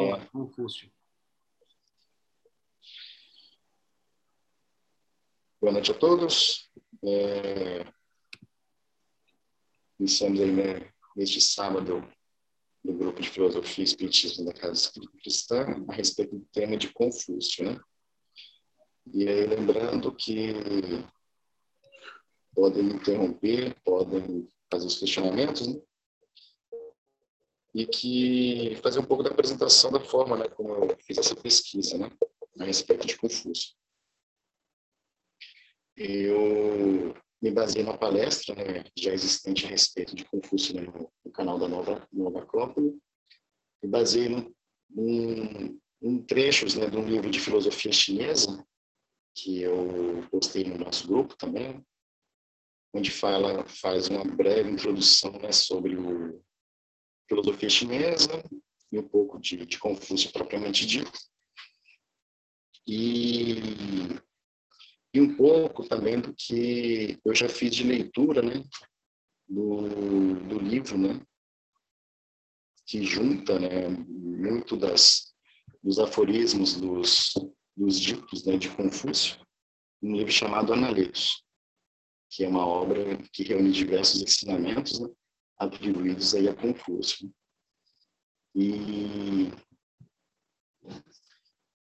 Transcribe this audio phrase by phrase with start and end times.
[0.00, 0.26] é...
[0.26, 0.90] Confúcio.
[5.60, 6.70] Boa noite a todos.
[7.04, 7.84] É...
[9.98, 12.06] Iniciamos aí né, neste sábado
[12.84, 17.64] no grupo de filosofia e espiritismo da Casa Cristã a respeito do tema de Confúcio,
[17.64, 17.80] né?
[19.12, 20.52] E aí lembrando que
[22.54, 25.80] podem interromper, podem fazer os questionamentos, né?
[27.76, 31.98] E que fazer um pouco da apresentação da forma, né, como eu fiz essa pesquisa,
[31.98, 32.10] né,
[32.58, 33.74] a respeito de Confúcio.
[35.94, 41.58] Eu me baseei numa palestra né, já existente a respeito de Confúcio né, no, canal
[41.58, 42.98] da Nova, Nova Acrópole,
[43.82, 44.50] me baseei
[44.96, 48.66] em, em trechos né, de um livro de filosofia chinesa,
[49.34, 51.84] que eu postei no nosso grupo também,
[52.94, 56.42] onde fala, faz uma breve introdução né, sobre o
[57.28, 58.42] filosofia chinesa
[58.90, 61.12] e um pouco de, de Confúcio propriamente dito.
[62.86, 63.56] E
[65.16, 68.62] e um pouco também do que eu já fiz de leitura, né,
[69.48, 71.18] do, do livro, né,
[72.86, 75.34] que junta, né, muito das
[75.82, 77.32] dos aforismos dos
[77.74, 79.38] dos ditos, né, de Confúcio,
[80.02, 81.42] um livro chamado Analetos,
[82.30, 85.08] que é uma obra que reúne diversos ensinamentos né,
[85.58, 87.32] atribuídos aí a Confúcio.
[88.54, 89.50] E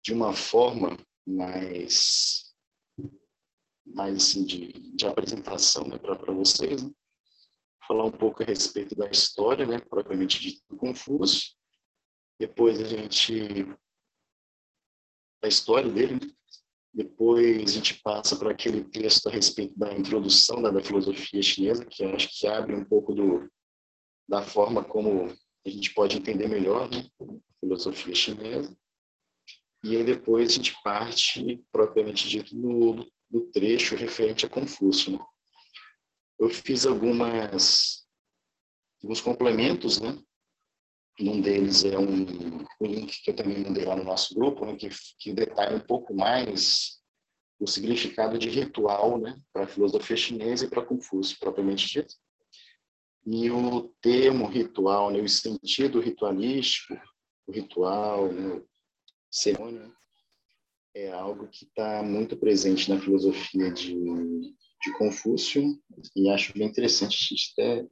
[0.04, 2.46] de uma forma mais
[3.86, 6.84] mais assim, de, de apresentação né, para vocês.
[6.84, 6.92] Né?
[7.88, 11.54] Falar um pouco a respeito da história, né, propriamente dito do Confúcio.
[12.40, 13.66] Depois a gente.
[15.44, 16.16] a história dele.
[16.16, 16.32] Né?
[16.94, 21.86] Depois a gente passa para aquele texto a respeito da introdução da, da filosofia chinesa,
[21.86, 23.50] que acho que abre um pouco do,
[24.28, 25.34] da forma como
[25.66, 28.76] a gente pode entender melhor né, a filosofia chinesa.
[29.84, 35.14] E aí depois a gente parte, propriamente dito, no, do trecho referente a Confúcio.
[35.14, 35.20] Né?
[36.40, 38.06] Eu fiz algumas
[39.04, 40.18] alguns complementos, né?
[41.20, 42.26] Um deles é um,
[42.82, 44.76] um link que eu também mandei lá no nosso grupo, né?
[44.76, 44.90] que,
[45.20, 47.00] que detalha um pouco mais
[47.60, 49.40] o significado de ritual, né?
[49.54, 52.16] Para a filosofia chinesa e para Confúcio, propriamente dito.
[53.26, 55.20] E o termo ritual, né?
[55.20, 57.00] O sentido ritualístico,
[57.48, 58.62] o ritual, né?
[59.32, 59.92] cerimônia,
[60.96, 65.78] é algo que está muito presente na filosofia de, de Confúcio
[66.16, 67.88] e acho bem interessante a gente até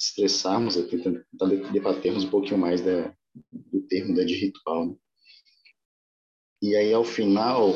[0.00, 3.14] estressarmos, tentar debatermos um pouquinho mais da,
[3.50, 4.88] do termo da, de ritual.
[4.88, 4.96] Né?
[6.62, 7.72] E aí, ao final,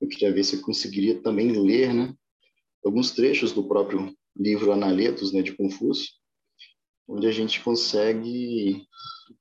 [0.00, 2.14] eu queria ver se eu conseguiria também ler né,
[2.84, 6.12] alguns trechos do próprio livro Analetos, né, de Confúcio,
[7.08, 8.86] onde a gente consegue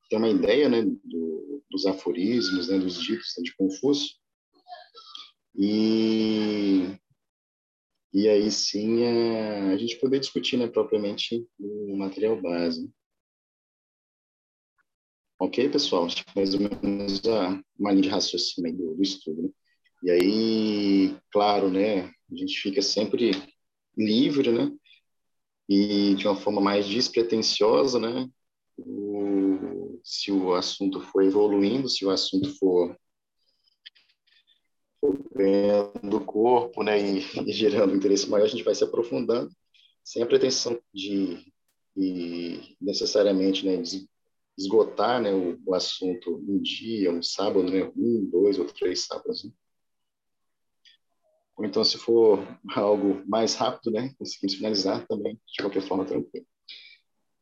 [0.09, 4.15] ter uma ideia né, do, dos aforismos, né, dos ditos né, de Confúcio.
[5.55, 6.97] E,
[8.13, 12.89] e aí sim é, a gente poder discutir né, propriamente o material base.
[15.37, 16.07] Ok, pessoal?
[16.35, 19.43] Mais ou menos a, uma linha de raciocínio do, do estudo.
[19.43, 19.49] Né?
[20.03, 23.31] E aí, claro, né, a gente fica sempre
[23.99, 24.71] livre, né?
[25.67, 28.29] E de uma forma mais despretensiosa, né?
[30.03, 32.97] se o assunto for evoluindo, se o assunto for,
[35.35, 39.51] ganhando corpo né, e, e gerando interesse maior, a gente vai se aprofundando,
[40.03, 41.45] sem a pretensão de,
[41.95, 43.81] de necessariamente né,
[44.57, 49.45] esgotar né, o, o, assunto um dia, um sábado, né, um, dois ou três sábados.
[49.45, 49.51] Né?
[51.59, 52.39] Ou então, se for
[52.73, 56.47] algo mais rápido, né, conseguimos finalizar também, de qualquer forma, tranquilo.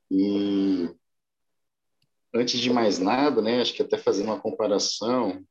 [0.10, 0.90] E
[2.34, 5.46] antes de mais nada, né, acho que até fazendo uma comparação,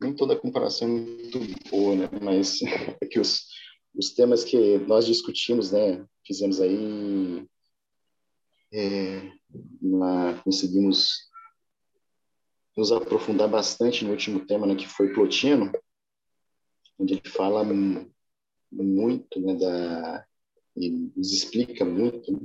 [0.00, 1.38] nem toda comparação é muito
[1.70, 2.60] boa, né, mas
[3.02, 3.46] é que os,
[3.94, 7.46] os temas que nós discutimos, né, fizemos aí,
[8.72, 9.30] é,
[10.42, 11.30] conseguimos
[12.74, 15.70] nos aprofundar bastante no último tema, né, que foi Plotino,
[17.02, 17.64] onde ele fala
[18.70, 20.26] muito, né, da,
[20.76, 22.40] e nos explica muito né,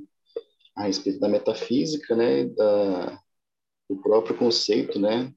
[0.76, 3.22] a respeito da metafísica, né, da,
[3.88, 5.32] do próprio conceito, né,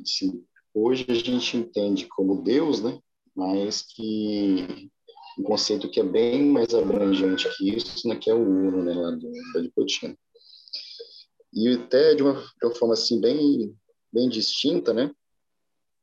[0.00, 2.98] assim, hoje a gente entende como Deus, né,
[3.34, 4.90] mas que
[5.38, 8.94] um conceito que é bem mais abrangente que isso, né, que é o Uno, né,
[8.94, 10.16] lá do, da.
[11.52, 13.74] E até de uma, de uma forma assim bem
[14.12, 15.12] bem distinta, né,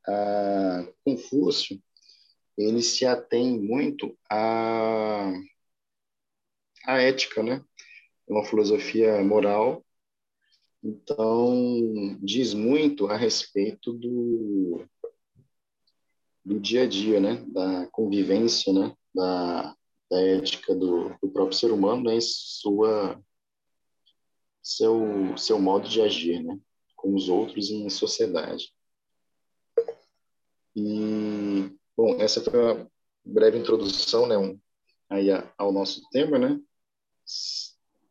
[0.06, 1.80] a Confúcio
[2.56, 5.32] ele se atém muito à,
[6.86, 7.62] à ética, né?
[8.28, 9.84] uma filosofia moral
[10.82, 14.84] Então, diz muito a respeito do,
[16.44, 17.44] do dia a dia, né?
[17.48, 18.94] Da convivência, né?
[19.14, 19.74] Da,
[20.10, 22.16] da ética do, do próprio ser humano, né?
[22.16, 23.20] Em sua,
[24.62, 26.56] seu, seu modo de agir, né?
[26.94, 28.72] Com os outros em sociedade.
[30.76, 31.25] E,
[32.06, 32.90] bom, essa foi uma
[33.24, 34.38] breve introdução, né?
[34.38, 34.58] Um,
[35.10, 35.26] aí
[35.58, 36.60] ao nosso tema, né?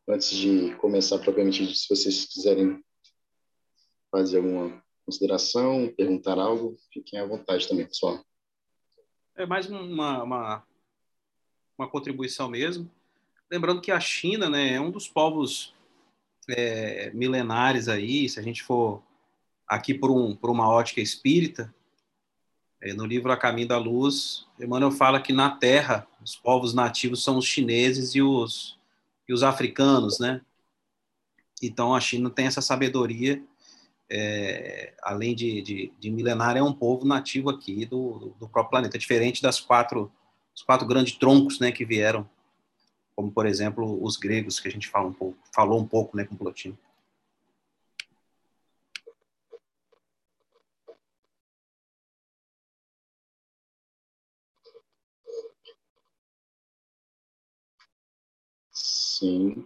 [0.07, 2.83] Antes de começar propriamente, se vocês quiserem
[4.11, 8.21] fazer alguma consideração, perguntar algo, fiquem à vontade também, pessoal.
[9.33, 10.63] É mais uma, uma,
[11.77, 12.91] uma contribuição mesmo.
[13.49, 15.73] Lembrando que a China né, é um dos povos
[16.49, 19.01] é, milenares aí, se a gente for
[19.65, 21.73] aqui por, um, por uma ótica espírita,
[22.93, 27.37] no livro A Caminho da Luz, Emmanuel fala que na Terra os povos nativos são
[27.37, 28.77] os chineses e os,
[29.27, 30.41] e os africanos, né?
[31.61, 33.41] Então a China tem essa sabedoria,
[34.09, 38.99] é, além de, de, de, milenar, é um povo nativo aqui do, do próprio planeta,
[38.99, 40.11] diferente das quatro,
[40.53, 42.29] os quatro grandes troncos, né, que vieram,
[43.15, 46.23] como por exemplo os gregos que a gente fala um pouco, falou um pouco, né,
[46.23, 46.77] com Plotino.
[59.15, 59.65] Sim.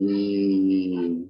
[0.00, 1.28] E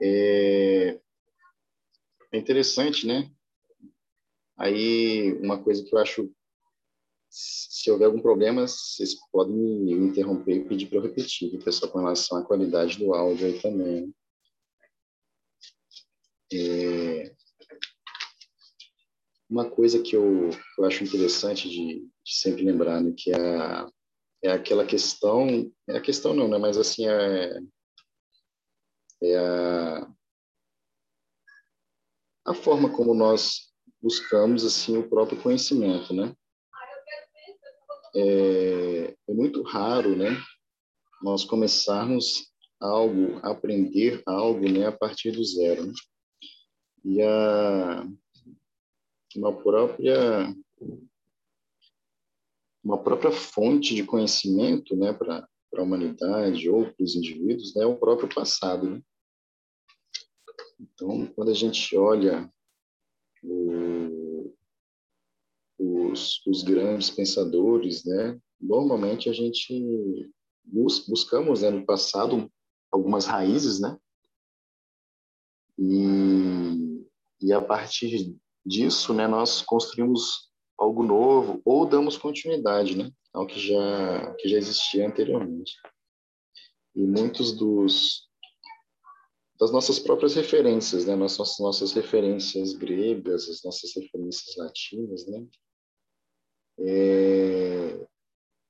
[0.00, 0.98] é,
[2.32, 3.30] é interessante, né?
[4.56, 6.32] Aí, uma coisa que eu acho,
[7.28, 11.98] se houver algum problema, vocês podem me interromper e pedir para eu repetir, pessoal, com
[11.98, 14.14] relação à qualidade do áudio aí também.
[16.52, 17.34] É,
[19.48, 23.86] uma coisa que eu, eu acho interessante de, de, sempre lembrar, né, que é,
[24.44, 27.58] é aquela questão, é a questão não, né, mas assim, é,
[29.22, 30.12] é a,
[32.46, 36.34] a forma como nós buscamos assim o próprio conhecimento, né?
[38.14, 40.30] É, é muito raro, né,
[41.22, 42.50] nós começarmos
[42.80, 45.86] algo, aprender algo, né, a partir do zero.
[45.86, 45.92] Né?
[47.06, 48.04] E a
[49.36, 50.52] uma própria
[52.82, 57.86] uma própria fonte de conhecimento, né, para a humanidade ou para os indivíduos, né, é
[57.86, 58.88] o próprio passado.
[58.88, 59.02] Né?
[60.78, 62.48] Então, quando a gente olha
[63.42, 64.54] o,
[65.78, 70.30] os, os grandes pensadores, né, normalmente a gente
[70.64, 72.50] bus, buscamos né, no passado
[72.92, 73.98] algumas raízes, né,
[75.76, 76.85] e
[77.40, 83.58] e a partir disso, né, nós construímos algo novo ou damos continuidade, né, ao que
[83.60, 85.74] já que já existia anteriormente.
[86.94, 88.26] E muitos dos
[89.58, 95.46] das nossas próprias referências, né, nossas nossas referências gregas, as nossas referências latinas, né,
[96.78, 98.06] é,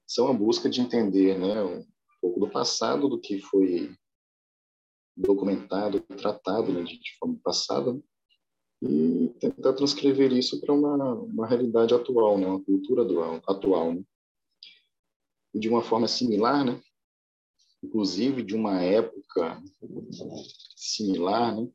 [0.06, 1.84] são a busca de entender, né, um
[2.20, 3.92] pouco do passado, do que foi
[5.16, 8.00] documentado, tratado né, de forma passada, né,
[8.88, 12.46] e tentar transcrever isso para uma, uma realidade atual, né?
[12.46, 13.42] uma cultura atual.
[13.46, 14.02] atual né?
[15.54, 16.80] De uma forma similar, né?
[17.82, 19.62] inclusive de uma época
[20.76, 21.68] similar, né?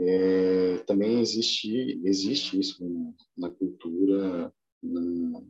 [0.00, 2.86] É, também existe, existe isso
[3.36, 5.42] na cultura, na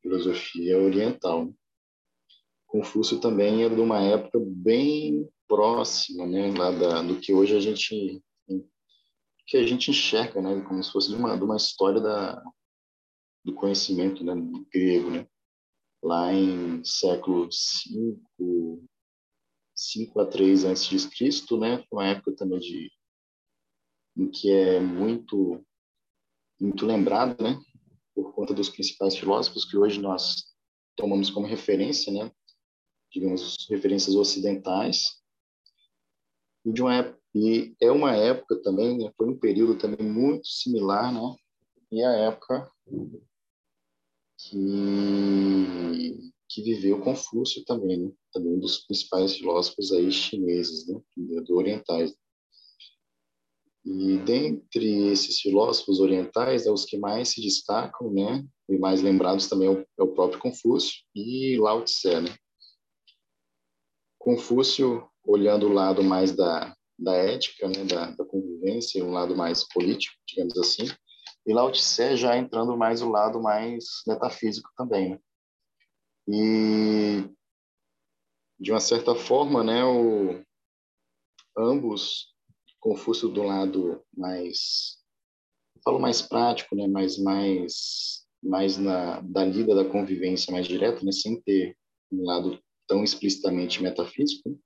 [0.00, 1.46] filosofia oriental.
[1.46, 1.52] Né?
[2.68, 7.60] Confúcio também é de uma época bem próxima, né, lá da, do que hoje a
[7.60, 8.22] gente
[9.50, 12.40] que a gente enxerga, né, como se fosse de uma, de uma história da,
[13.44, 14.32] do conhecimento né,
[14.72, 15.26] grego, né?
[16.00, 18.88] Lá em século 5,
[19.74, 21.84] 5 a 3 antes de Cristo, né?
[21.90, 22.92] Uma época também de
[24.16, 25.66] em que é muito
[26.60, 27.60] muito lembrado, né?
[28.14, 30.54] Por conta dos principais filósofos que hoje nós
[30.96, 32.30] tomamos como referência, né?
[33.12, 35.20] Digamos, referências ocidentais.
[36.64, 40.48] E de uma época e é uma época também, né, foi um período também muito
[40.48, 41.36] similar, né?
[41.92, 42.70] E a época
[44.38, 48.12] que, que viveu Confúcio também, né?
[48.32, 51.00] Também um dos principais filósofos aí chineses, né?
[51.16, 52.14] Do orientais.
[53.84, 58.46] E dentre esses filósofos orientais, é os que mais se destacam, né?
[58.68, 62.34] E mais lembrados também é o, é próprio Confúcio e Lao Tse, né?
[64.18, 69.64] Confúcio, olhando o lado mais da da ética, né, da, da convivência, um lado mais
[69.64, 70.84] político, digamos assim,
[71.46, 75.18] E Lao Tse já entrando mais o lado mais metafísico também, né?
[76.28, 77.24] E
[78.58, 80.44] de uma certa forma, né, o
[81.56, 82.30] ambos
[82.78, 84.98] Confúcio do lado mais
[85.84, 91.12] falo mais prático, né, mas mais mais na da lida da convivência mais direta, né,
[91.12, 91.76] sem ter
[92.10, 94.56] um lado tão explicitamente metafísico, né?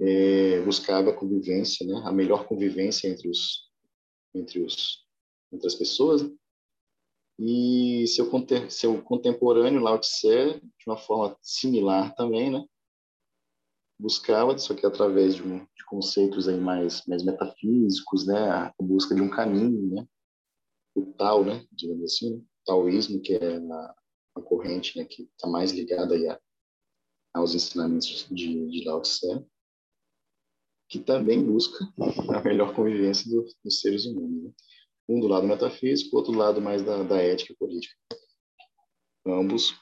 [0.00, 3.68] É, buscava a convivência, né, a melhor convivência entre os
[4.34, 5.04] entre os
[5.52, 6.22] entre as pessoas.
[6.22, 6.30] Né?
[7.40, 8.28] E seu,
[8.68, 12.64] seu contemporâneo Lao Tse, de uma forma similar também, né,
[13.98, 19.14] buscava, isso aqui através de, um, de, conceitos aí mais, mais metafísicos, né, a busca
[19.14, 20.06] de um caminho, né,
[20.94, 22.42] o Tao, né, digamos assim, né?
[22.66, 26.38] taoísmo, que é a corrente né, que está mais ligada aí a,
[27.34, 29.44] aos ensinamentos de, de Lao Tse,
[30.88, 31.84] que também busca
[32.34, 34.44] a melhor convivência do, dos seres humanos.
[34.44, 34.50] Né?
[35.08, 37.94] Um do lado metafísico, outro do lado mais da, da ética política.
[39.26, 39.74] Ambos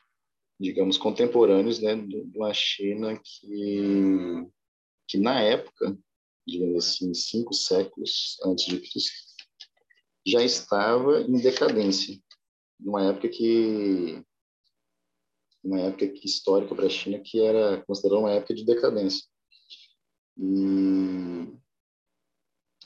[0.58, 4.46] digamos, contemporâneos né, de uma China que,
[5.06, 5.96] que na época,
[6.46, 9.12] digamos assim, cinco séculos antes de Cristo,
[10.26, 12.18] já estava em decadência.
[12.80, 14.22] Numa época que
[15.62, 19.25] uma época histórica para a China que era considerada uma época de decadência.
[20.38, 21.57] E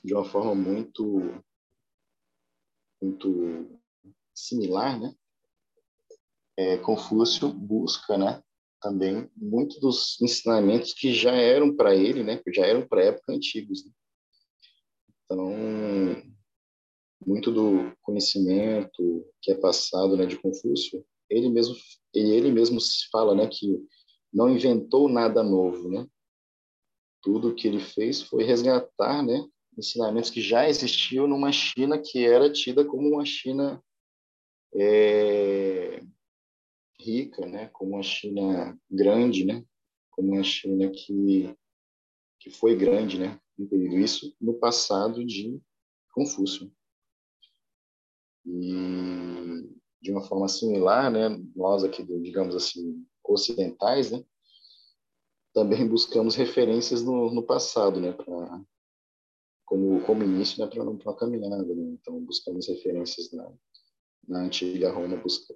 [0.04, 1.42] de uma forma muito
[3.02, 3.80] muito
[4.34, 5.14] similar, né?
[6.60, 8.42] é, Confúcio busca, né,
[8.82, 13.04] também muito dos ensinamentos que já eram para ele, né, que já eram para a
[13.04, 13.86] época antigos.
[13.86, 13.92] Né?
[15.24, 15.50] Então,
[17.26, 21.74] muito do conhecimento que é passado, né, de Confúcio, ele mesmo
[22.12, 22.78] ele mesmo
[23.10, 23.66] fala, né, que
[24.32, 26.06] não inventou nada novo, né?
[27.22, 29.46] Tudo que ele fez foi resgatar, né,
[29.76, 33.82] ensinamentos que já existiam numa China que era tida como uma China
[34.74, 36.02] é,
[36.98, 39.64] rica, né, como uma China grande, né,
[40.10, 41.54] como uma China que
[42.38, 43.38] que foi grande, né,
[43.92, 45.60] isso no passado de
[46.10, 46.72] Confúcio.
[48.46, 49.68] E
[50.00, 54.24] de uma forma similar, né, nós aqui, digamos assim, ocidentais, né,
[55.52, 58.62] também buscamos referências no, no passado, né, para
[59.64, 61.96] como como início, né, para uma caminhada, né?
[62.00, 63.52] Então buscamos referências na,
[64.26, 65.54] na antiga Roma, busca,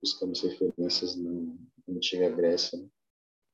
[0.00, 1.56] buscamos referências na,
[1.88, 2.78] antiga Grécia.
[2.78, 2.88] Né?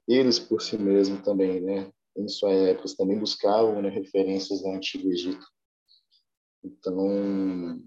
[0.07, 5.11] Eles, por si mesmos, também, né, em sua época, também buscavam né, referências no Antigo
[5.11, 5.47] Egito.
[6.62, 7.81] Então,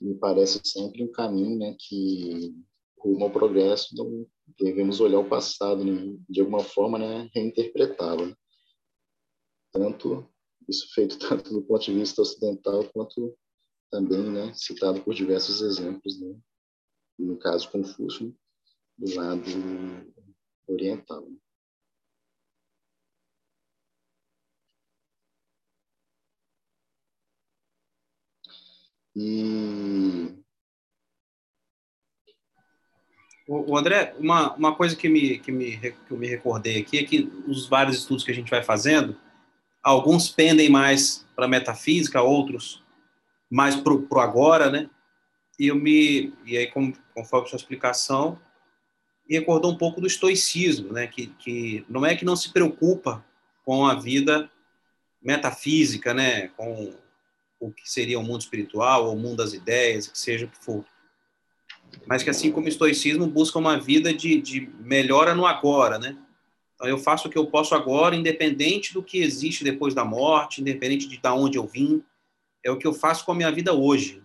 [0.00, 2.54] me parece sempre um caminho né, que
[2.98, 4.26] rumo ao progresso, então
[4.58, 8.26] devemos olhar o passado, né, de alguma forma, né, reinterpretá-lo.
[8.26, 8.34] Né?
[9.72, 10.28] Tanto
[10.68, 13.36] isso feito tanto do ponto de vista ocidental quanto
[13.90, 16.38] também, né, citado por diversos exemplos, né,
[17.18, 18.34] no caso Confúcio,
[18.96, 19.42] do lado
[20.68, 21.26] oriental.
[29.16, 30.39] E
[33.52, 37.02] o André, uma, uma coisa que, me, que, me, que eu me recordei aqui é
[37.02, 39.16] que os vários estudos que a gente vai fazendo,
[39.82, 42.80] alguns pendem mais para metafísica, outros
[43.50, 44.88] mais para o agora, né?
[45.58, 48.38] E eu me e aí conforme a sua explicação
[49.28, 51.08] me recordou um pouco do estoicismo, né?
[51.08, 53.24] Que, que não é que não se preocupa
[53.64, 54.48] com a vida
[55.20, 56.48] metafísica, né?
[56.56, 56.94] Com
[57.58, 60.64] o que seria o mundo espiritual ou o mundo das ideias, que seja o que
[60.64, 60.84] for.
[62.06, 66.16] Mas que assim como o estoicismo busca uma vida de, de melhora no agora, né?
[66.74, 70.60] Então eu faço o que eu posso agora, independente do que existe depois da morte,
[70.60, 72.02] independente de da onde eu vim,
[72.64, 74.22] é o que eu faço com a minha vida hoje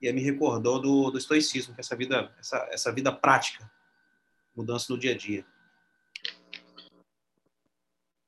[0.00, 3.70] e me recordou do, do estoicismo, que essa vida, essa, essa vida prática,
[4.56, 5.44] mudança no dia a dia.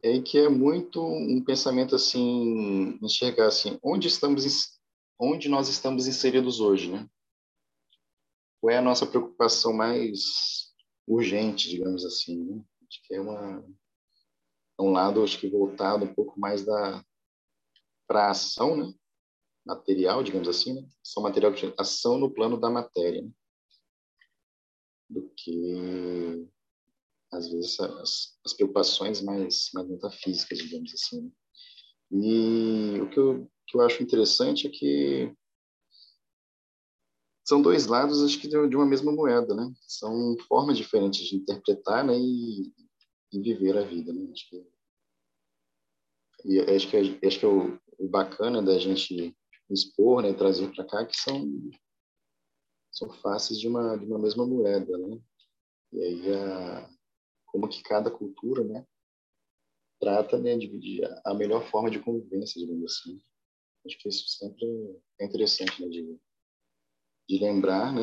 [0.03, 4.79] É que é muito um pensamento assim, enxergar assim, onde estamos,
[5.19, 7.07] onde nós estamos inseridos hoje, né?
[8.69, 10.73] É a nossa preocupação mais
[11.07, 12.63] urgente, digamos assim, né?
[12.89, 13.65] Acho que é uma
[14.79, 17.05] um lado acho que voltado um pouco mais para
[18.27, 18.95] a ação, né?
[19.65, 20.89] material, digamos assim, né?
[21.03, 23.31] são material ação no plano da matéria, né?
[25.09, 26.49] do que
[27.33, 31.23] às vezes as, as preocupações mais, mais metafísicas, digamos assim.
[31.23, 31.31] Né?
[32.13, 35.33] E o que eu, que eu acho interessante é que
[37.51, 39.75] são dois lados, acho que de uma mesma moeda, né?
[39.89, 42.73] São formas diferentes de interpretar, né, e,
[43.33, 44.31] e viver a vida, né?
[44.31, 44.67] Acho que,
[46.45, 49.37] e acho que, acho que é o, o bacana da gente
[49.69, 51.45] expor, né, trazer para cá, que são
[52.93, 55.21] são faces de uma de uma mesma moeda, né?
[55.93, 56.89] E aí a
[57.47, 58.87] como que cada cultura, né,
[59.99, 63.21] trata né, de, a melhor forma de convivência, digamos assim.
[63.85, 64.65] Acho que isso sempre
[65.19, 66.17] é interessante, né, de,
[67.31, 68.03] de lembrar, né,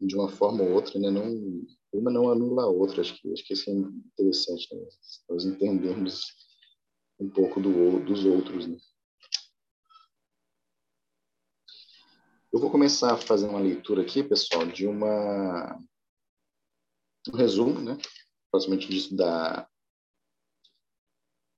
[0.00, 3.00] e de uma forma ou outra, né, não uma não anula a outra.
[3.00, 4.86] Acho que acho que isso é interessante, né,
[5.28, 6.22] nós entendermos
[7.18, 8.78] um pouco do, dos outros, né.
[12.52, 15.76] Eu vou começar a fazer uma leitura aqui, pessoal, de uma
[17.32, 17.98] um resumo, né,
[18.52, 19.68] proximamente disso da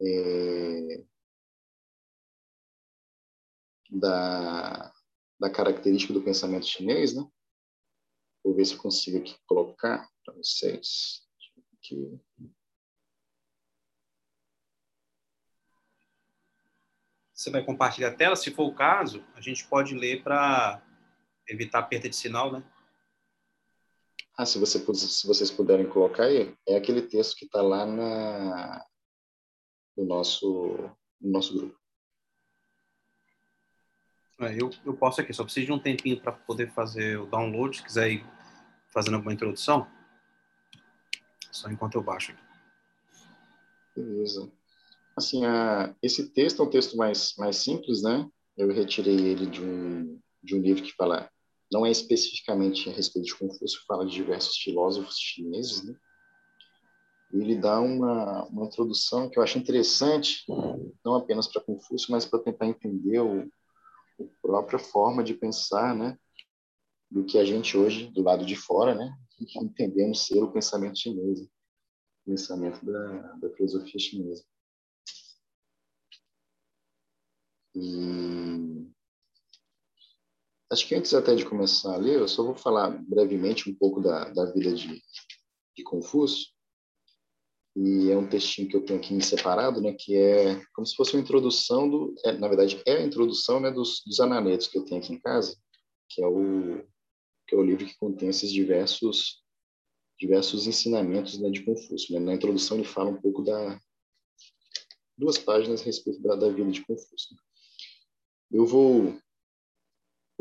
[0.00, 1.11] é,
[3.92, 4.92] da,
[5.38, 7.24] da característica do pensamento chinês, né?
[8.42, 11.22] Vou ver se eu consigo aqui colocar para vocês.
[11.74, 12.20] Aqui.
[17.34, 18.36] Você vai compartilhar a tela?
[18.36, 20.82] Se for o caso, a gente pode ler para
[21.48, 22.64] evitar perda de sinal, né?
[24.38, 28.86] Ah, se, você, se vocês puderem colocar aí, é aquele texto que está lá na,
[29.96, 30.78] no, nosso,
[31.20, 31.81] no nosso grupo.
[34.42, 37.76] É, eu, eu posso aqui, só preciso de um tempinho para poder fazer o download,
[37.76, 38.26] se quiser ir
[38.88, 39.86] fazendo alguma introdução.
[41.50, 42.42] Só enquanto eu baixo aqui.
[43.94, 44.50] Beleza.
[45.16, 48.28] Assim, a, esse texto é um texto mais, mais simples, né?
[48.56, 51.30] Eu retirei ele de um, de um livro que fala
[51.70, 55.94] não é especificamente a respeito de Confúcio, fala de diversos filósofos chineses, né?
[57.32, 60.44] Ele dá uma, uma introdução que eu acho interessante,
[61.02, 63.50] não apenas para Confúcio, mas para tentar entender o,
[64.20, 66.18] a própria forma de pensar, né?
[67.10, 69.14] Do que a gente hoje, do lado de fora, né?
[69.60, 71.50] Entendemos ser o pensamento chinês, o
[72.26, 74.44] pensamento da, da filosofia chinesa.
[77.74, 78.62] E
[80.72, 84.00] Acho que antes até de começar a ler, eu só vou falar brevemente um pouco
[84.00, 85.02] da, da vida de,
[85.76, 86.46] de Confúcio.
[87.74, 91.14] E é um textinho que eu tenho aqui separado, né, que é como se fosse
[91.14, 94.20] uma introdução do, é, na verdade é a introdução, né, dos, dos
[94.66, 95.56] que eu tenho aqui em casa,
[96.08, 96.84] que é o
[97.48, 99.42] que é o livro que contém esses diversos
[100.18, 102.14] diversos ensinamentos né, de Confúcio.
[102.14, 102.20] Né?
[102.20, 103.80] Na introdução ele fala um pouco da
[105.18, 107.36] duas páginas a respeito da, da vida de Confúcio.
[108.50, 109.18] Eu vou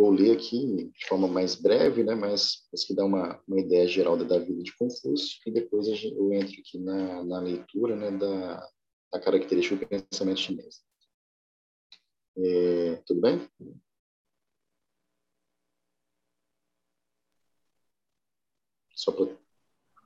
[0.01, 3.87] Vou ler aqui de forma mais breve, né, mas, mas que dá uma, uma ideia
[3.87, 8.09] geral da, da vida de Confúcio, e depois eu entro aqui na, na leitura né,
[8.09, 8.67] da,
[9.13, 10.81] da característica do pensamento chinês.
[12.35, 13.47] É, tudo bem?
[18.95, 19.11] Só.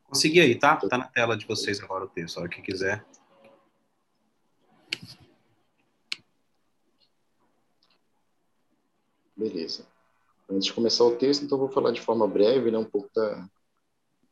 [0.03, 0.75] Consegui aí, tá?
[0.75, 3.07] Tá na tela de vocês agora o texto, a hora que quiser.
[9.45, 9.85] Beleza.
[10.49, 13.47] Antes de começar o texto, então vou falar de forma breve, né, um pouco da,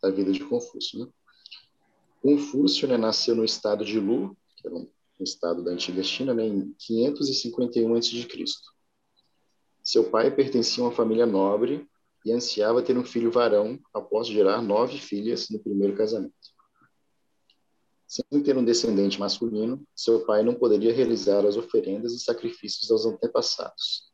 [0.02, 1.02] da vida de Confúcio.
[1.02, 1.08] Né?
[2.20, 6.48] Confúcio né, nasceu no estado de Lu, que era um estado da antiga China, né,
[6.48, 8.28] em 551 a.C.
[9.84, 11.88] Seu pai pertencia a uma família nobre
[12.26, 16.34] e ansiava ter um filho varão após gerar nove filhas no primeiro casamento.
[18.08, 23.06] Sem ter um descendente masculino, seu pai não poderia realizar as oferendas e sacrifícios aos
[23.06, 24.12] antepassados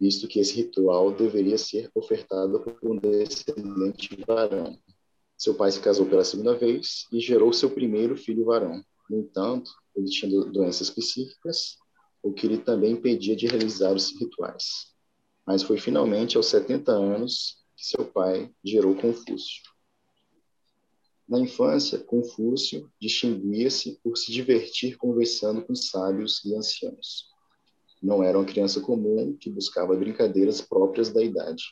[0.00, 4.78] visto que esse ritual deveria ser ofertado por um descendente varão.
[5.36, 8.82] Seu pai se casou pela segunda vez e gerou seu primeiro filho varão.
[9.08, 11.76] No entanto, ele tinha doenças psíquicas,
[12.22, 14.94] o que lhe também impedia de realizar os rituais.
[15.46, 19.62] Mas foi finalmente aos 70 anos que seu pai gerou Confúcio.
[21.28, 27.35] Na infância, Confúcio distinguia-se por se divertir conversando com sábios e anciãos.
[28.02, 31.64] Não era uma criança comum que buscava brincadeiras próprias da idade.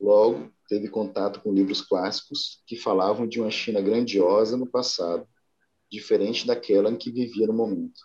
[0.00, 5.26] Logo, teve contato com livros clássicos que falavam de uma China grandiosa no passado,
[5.90, 8.00] diferente daquela em que vivia no momento.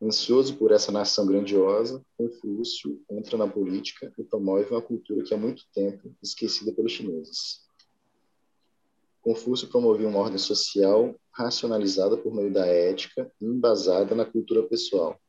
[0.00, 5.36] Ansioso por essa nação grandiosa, Confúcio entra na política e promove uma cultura que há
[5.36, 7.66] muito tempo esquecida pelos chineses.
[9.20, 15.20] Confúcio promovia uma ordem social racionalizada por meio da ética e embasada na cultura pessoal,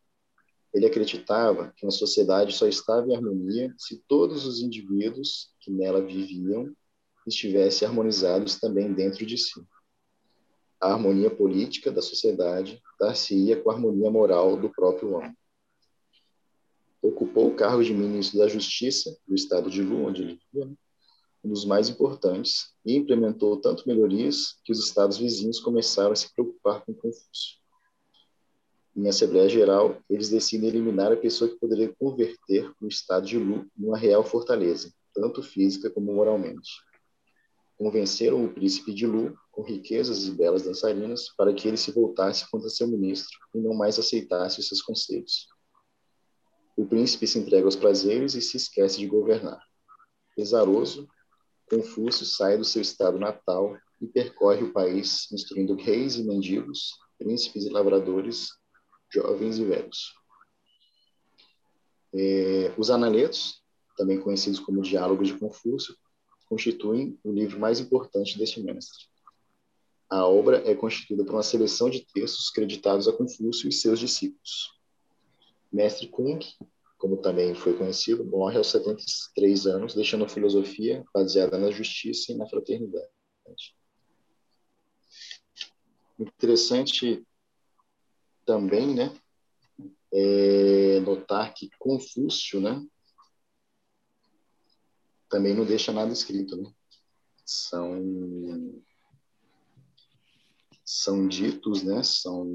[0.73, 6.01] ele acreditava que uma sociedade só estava em harmonia se todos os indivíduos que nela
[6.01, 6.71] viviam
[7.27, 9.61] estivessem harmonizados também dentro de si.
[10.79, 15.35] A harmonia política da sociedade dar-se-ia com a harmonia moral do próprio homem.
[17.01, 20.73] Ocupou o cargo de ministro da Justiça do estado de Lu, onde ele vivia,
[21.43, 26.33] um dos mais importantes, e implementou tanto melhorias que os estados vizinhos começaram a se
[26.33, 27.59] preocupar com Confúcio.
[28.95, 33.65] Em Assembleia Geral, eles decidem eliminar a pessoa que poderia converter o estado de Lu
[33.77, 36.69] numa real fortaleza, tanto física como moralmente.
[37.77, 42.49] Convenceram o príncipe de Lu, com riquezas e belas dançarinas, para que ele se voltasse
[42.51, 45.47] contra seu ministro e não mais aceitasse os seus conselhos.
[46.75, 49.61] O príncipe se entrega aos prazeres e se esquece de governar.
[50.35, 51.07] Pesaroso,
[51.69, 57.65] Confúcio sai do seu estado natal e percorre o país instruindo reis e mendigos, príncipes
[57.65, 58.49] e lavradores,
[59.11, 60.13] jovens e velhos.
[62.13, 63.61] É, os Analetos,
[63.97, 65.95] também conhecidos como Diálogos de Confúcio,
[66.47, 69.05] constituem o livro mais importante deste mestre.
[70.09, 74.71] A obra é constituída por uma seleção de textos creditados a Confúcio e seus discípulos.
[75.71, 76.39] Mestre Kung,
[76.97, 82.35] como também foi conhecido, morre aos 73 anos, deixando a filosofia baseada na justiça e
[82.35, 83.07] na fraternidade.
[86.19, 87.23] Interessante
[88.49, 89.15] também, né,
[90.11, 92.83] é notar que Confúcio, né,
[95.29, 96.73] também não deixa nada escrito, né?
[97.45, 98.81] São
[100.83, 102.47] são ditos, né, são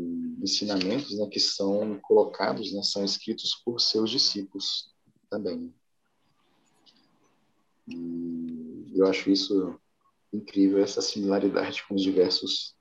[0.42, 4.92] ensinamentos, né, que são colocados, né, são escritos por seus discípulos
[5.30, 5.72] também.
[7.86, 9.78] E eu acho isso
[10.32, 12.74] incrível essa similaridade com os diversos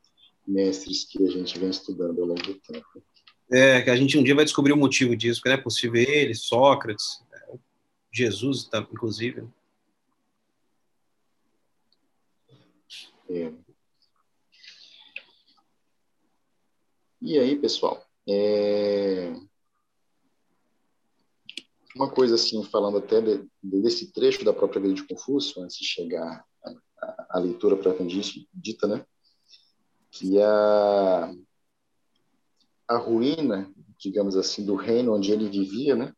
[0.45, 3.03] mestres que a gente vem estudando ao longo do tempo.
[3.51, 6.01] É, que a gente um dia vai descobrir o motivo disso, porque não é possível
[6.01, 7.21] ele, Sócrates,
[8.11, 9.47] Jesus, inclusive.
[13.29, 13.51] É.
[17.21, 19.33] E aí, pessoal, é...
[21.95, 25.85] uma coisa assim, falando até de, desse trecho da própria vida de Confúcio, antes de
[25.85, 26.45] chegar
[27.29, 29.05] à, leitura propriamente dita, né?
[30.13, 31.33] Que a,
[32.87, 36.13] a ruína, digamos assim, do reino onde ele vivia, né?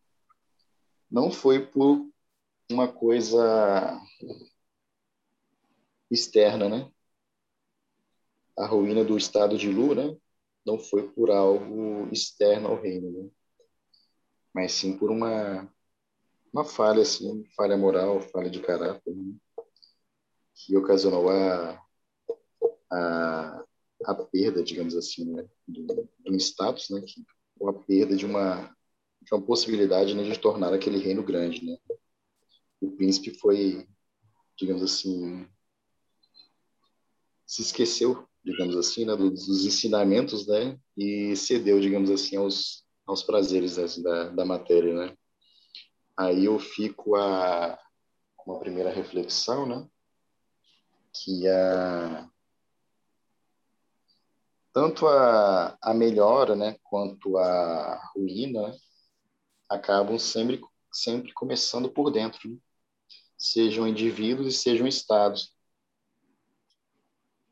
[1.09, 2.05] Não foi por
[2.69, 3.99] uma coisa
[6.11, 6.91] externa, né?
[8.57, 10.15] A ruína do estado de Lu, né?
[10.65, 13.29] não foi por algo externo ao reino, né?
[14.53, 15.71] mas sim por uma
[16.51, 19.35] uma falha assim, falha moral, falha de caráter, né?
[20.53, 21.85] que ocasionou a,
[22.89, 23.64] a,
[24.05, 25.47] a perda, digamos assim, né?
[25.67, 27.01] do, status, né?
[27.01, 27.25] Que,
[27.59, 28.73] ou a perda de uma
[29.21, 31.77] de uma possibilidade né, de tornar aquele reino grande, né?
[32.79, 33.87] O príncipe foi,
[34.55, 35.47] digamos assim,
[37.47, 43.23] se esqueceu digamos assim, né, dos, dos, ensinamentos, né, e cedeu, digamos assim, aos, aos
[43.23, 45.17] prazeres da, da matéria, né.
[46.15, 47.77] Aí eu fico a
[48.45, 49.87] uma primeira reflexão, né,
[51.11, 52.29] que a
[54.75, 58.75] tanto a, a melhora, né, quanto a ruína
[59.69, 60.61] acabam sempre
[60.91, 62.57] sempre começando por dentro, né?
[63.37, 65.55] sejam indivíduos e sejam estados.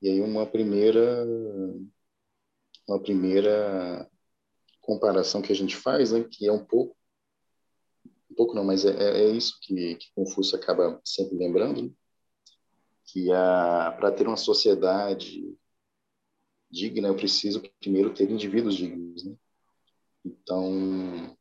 [0.01, 1.25] E aí uma primeira
[2.85, 4.09] uma primeira
[4.81, 6.97] comparação que a gente faz, né, que é um pouco
[8.29, 11.89] um pouco não, mas é, é, é isso que, que Confúcio acaba sempre lembrando, né?
[13.05, 15.55] que para ter uma sociedade
[16.73, 19.35] digna, eu preciso primeiro ter indivíduos dignos, né?
[20.25, 21.37] Então,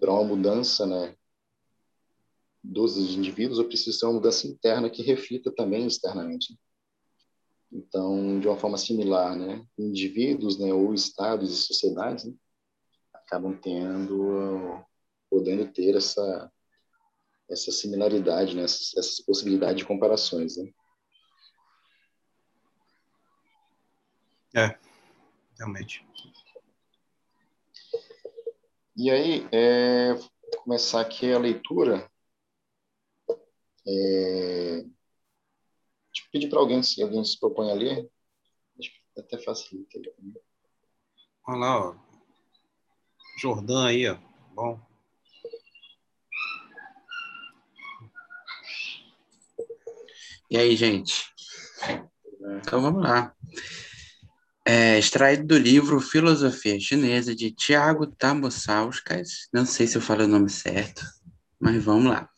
[0.00, 1.14] para uma mudança, né,
[2.64, 6.58] dos indivíduos, eu preciso ter uma mudança interna que reflita também externamente.
[7.70, 12.34] Então, de uma forma similar, né, indivíduos, né, ou estados e sociedades, né,
[13.12, 14.82] acabam tendo,
[15.28, 16.50] podendo ter essa
[17.48, 20.68] essa similaridade, né, essas, essas possibilidades de comparações, né.
[24.54, 24.78] É,
[25.58, 26.06] realmente.
[28.96, 30.30] E aí, é, vou
[30.62, 32.10] começar aqui a leitura.
[33.86, 34.84] É,
[36.16, 38.10] Deixa eu pedir para alguém, se alguém se propõe a ler,
[38.78, 40.00] acho que até facilita.
[41.46, 41.96] Olha lá, ó.
[43.38, 44.16] Jordão aí, ó.
[44.54, 44.80] Bom.
[50.50, 51.30] E aí, gente?
[52.62, 53.36] Então vamos lá.
[54.68, 59.46] É, extraído do livro Filosofia Chinesa de Tiago Tamosauskas.
[59.52, 61.06] Não sei se eu falo o nome certo,
[61.60, 62.28] mas vamos lá.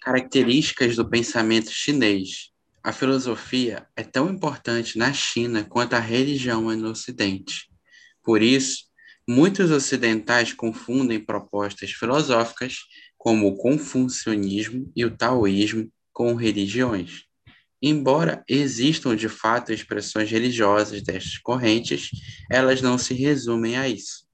[0.00, 2.48] Características do pensamento chinês.
[2.82, 7.68] A filosofia é tão importante na China quanto a religião é no Ocidente.
[8.24, 8.84] Por isso,
[9.28, 12.78] muitos ocidentais confundem propostas filosóficas,
[13.18, 17.27] como o confucionismo e o taoísmo, com religiões.
[17.80, 22.10] Embora existam de fato expressões religiosas destas correntes,
[22.50, 24.26] elas não se resumem a isso.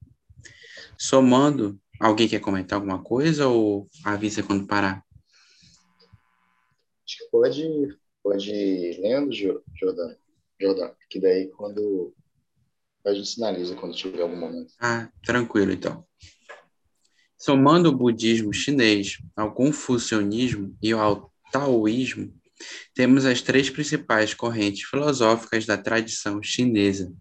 [0.97, 5.03] Somando, alguém quer comentar alguma coisa ou avisa quando parar?
[7.05, 10.15] Acho que pode, pode ir lendo, Jordan,
[10.59, 12.15] Jordan, que daí quando
[13.05, 14.73] a gente sinaliza quando tiver algum momento.
[14.79, 16.03] Ah, tranquilo então.
[17.37, 22.33] Somando o budismo chinês ao confucionismo e ao taoísmo,
[22.93, 27.11] temos as três principais correntes filosóficas da tradição chinesa.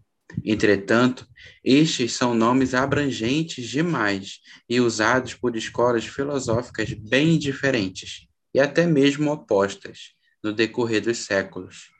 [0.45, 1.27] Entretanto,
[1.63, 9.31] estes são nomes abrangentes demais e usados por escolas filosóficas bem diferentes e até mesmo
[9.31, 11.91] opostas no decorrer dos séculos.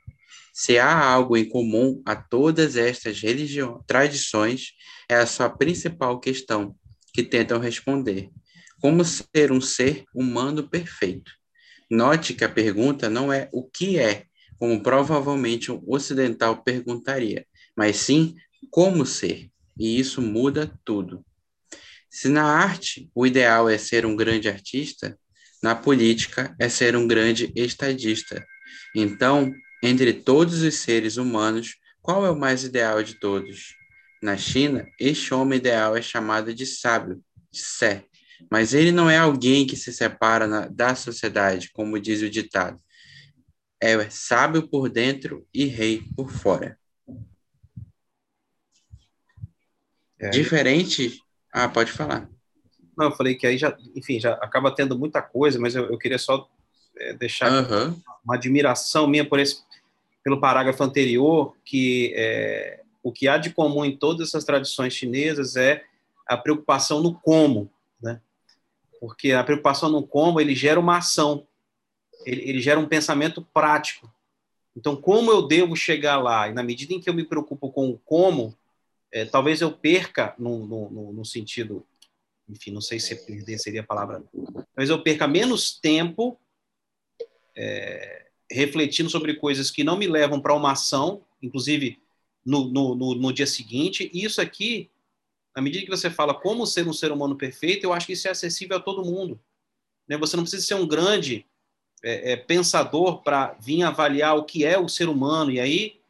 [0.53, 3.21] Se há algo em comum a todas estas
[3.87, 4.73] tradições,
[5.09, 6.77] é a sua principal questão,
[7.13, 8.31] que tentam responder:
[8.81, 11.33] como ser um ser humano perfeito?
[11.91, 14.25] Note que a pergunta não é o que é,
[14.59, 18.35] como provavelmente um ocidental perguntaria, mas sim
[18.71, 21.25] como ser, e isso muda tudo.
[22.09, 25.19] Se na arte o ideal é ser um grande artista,
[25.63, 28.45] na política é ser um grande estadista.
[28.95, 33.75] Então, entre todos os seres humanos, qual é o mais ideal de todos?
[34.23, 38.05] Na China, este homem ideal é chamado de sábio, de Sé,
[38.51, 42.81] mas ele não é alguém que se separa na, da sociedade, como diz o ditado.
[43.81, 46.79] É sábio por dentro e rei por fora.
[50.21, 50.31] É.
[50.31, 51.21] Diferente.
[51.53, 52.29] Ah, pode falar.
[52.97, 55.99] Não, eu falei que aí já, enfim, já acaba tendo muita coisa, mas eu, eu
[55.99, 56.49] queria só
[56.97, 58.01] é, deixar uhum.
[58.25, 59.63] uma admiração minha por esse,
[60.23, 65.57] pelo parágrafo anterior, que é, o que há de comum em todas essas tradições chinesas
[65.57, 65.85] é
[66.27, 67.71] a preocupação no como?
[69.05, 71.47] Porque a preocupação no como ele gera uma ação,
[72.25, 74.11] ele, ele gera um pensamento prático.
[74.75, 76.49] Então, como eu devo chegar lá?
[76.49, 78.57] E na medida em que eu me preocupo com o como,
[79.13, 81.87] é, talvez eu perca no, no, no, sentido,
[82.49, 84.25] enfim, não sei se perder seria a palavra,
[84.75, 86.41] talvez eu perca menos tempo
[87.55, 92.01] é, refletindo sobre coisas que não me levam para uma ação, inclusive
[92.43, 94.11] no, no, no, no, dia seguinte.
[94.15, 94.91] E isso aqui,
[95.55, 98.27] na medida que você fala como ser um ser humano perfeito, eu acho que isso
[98.27, 99.41] é acessível a todo mundo.
[100.09, 100.17] Né?
[100.19, 101.47] Você não precisa ser um grande
[102.03, 105.53] é, é, pensador para vir avaliar o que é o ser humano.
[105.53, 106.01] E aí,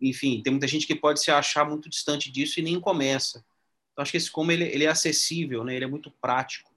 [0.00, 3.44] enfim, tem muita gente que pode se achar muito distante disso e nem começa.
[3.92, 5.74] Então, acho que esse como ele, ele é acessível, né?
[5.74, 6.72] ele é muito prático.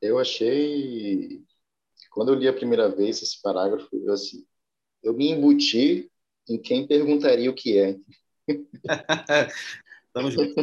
[0.00, 1.42] Eu achei,
[2.10, 4.44] quando eu li a primeira vez esse parágrafo, eu assim,
[5.02, 6.10] eu me embuti
[6.48, 7.96] em quem perguntaria o que é.
[10.06, 10.54] Estamos juntos.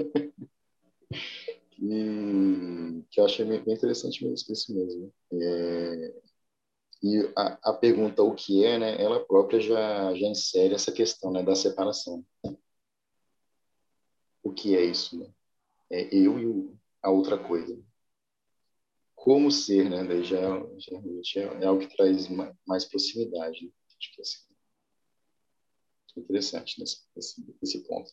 [1.71, 5.13] que, que eu achei bem interessante mesmo, isso mesmo.
[5.33, 6.13] É,
[7.01, 11.31] e a, a pergunta o que é, né, ela própria já, já insere essa questão
[11.31, 12.25] né, da separação.
[14.43, 15.17] O que é isso?
[15.17, 15.31] Né?
[15.91, 17.79] É eu e o, a outra coisa.
[19.15, 20.03] Como ser, né?
[20.03, 20.39] Daí já,
[20.77, 22.27] já é, é algo que traz
[22.65, 23.65] mais proximidade.
[23.65, 23.71] Né?
[23.97, 24.48] Acho que é assim.
[26.17, 28.11] Interessante nesse, nesse, nesse ponto.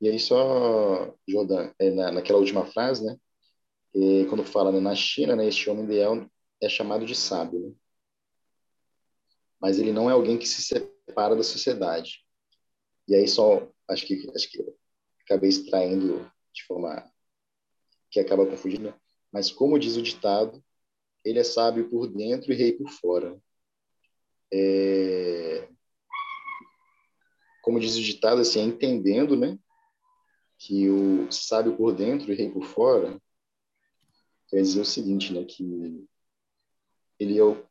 [0.00, 3.16] E aí só, Jordan, é, na, naquela última frase, né?
[4.28, 6.28] Quando fala né, na China, né, este homem ideal
[6.60, 7.74] é chamado de sábio, né?
[9.60, 12.24] mas ele não é alguém que se separa da sociedade.
[13.06, 14.64] E aí só acho que acho que
[15.24, 17.08] acabei extraindo de forma
[18.10, 18.94] que acaba confundindo, né?
[19.30, 20.62] mas como diz o ditado,
[21.24, 23.40] ele é sábio por dentro e rei por fora.
[24.52, 25.68] É...
[27.62, 29.58] Como diz o ditado, assim, é entendendo, né,
[30.58, 33.20] que o sábio por dentro e rei por fora
[34.48, 36.06] quer dizer o seguinte, né, que
[37.18, 37.64] ele é o,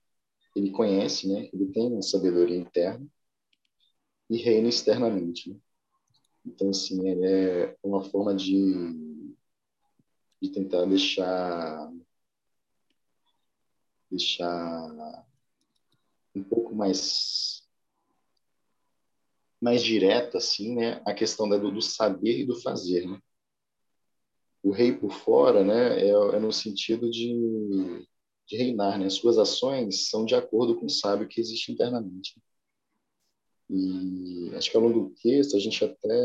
[0.56, 3.06] ele conhece, né, ele tem uma sabedoria interna
[4.30, 5.50] e reina externamente.
[5.50, 5.60] Né?
[6.46, 9.34] Então, assim, é uma forma de,
[10.42, 11.92] de tentar deixar
[14.10, 15.26] deixar
[16.36, 17.64] um pouco mais
[19.60, 23.20] mais direta assim né a questão da, do, saber e do fazer né?
[24.64, 28.08] o rei por fora né é, é, no sentido de,
[28.48, 32.42] de reinar né suas ações são de acordo com o sábio que existe internamente
[33.70, 36.20] e acho que ao longo do texto a gente até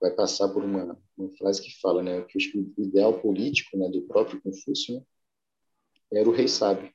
[0.00, 4.02] vai passar por uma, uma frase que fala né que o ideal político né do
[4.02, 5.04] próprio Confúcio né,
[6.12, 6.93] era o rei sábio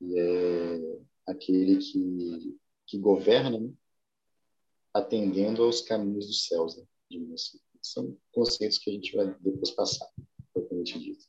[0.00, 3.70] e é aquele que, que governa né?
[4.94, 6.76] atendendo aos caminhos dos céus.
[6.76, 6.84] Né?
[7.34, 7.58] Assim.
[7.82, 10.08] São conceitos que a gente vai depois passar,
[10.52, 11.24] propriamente dito.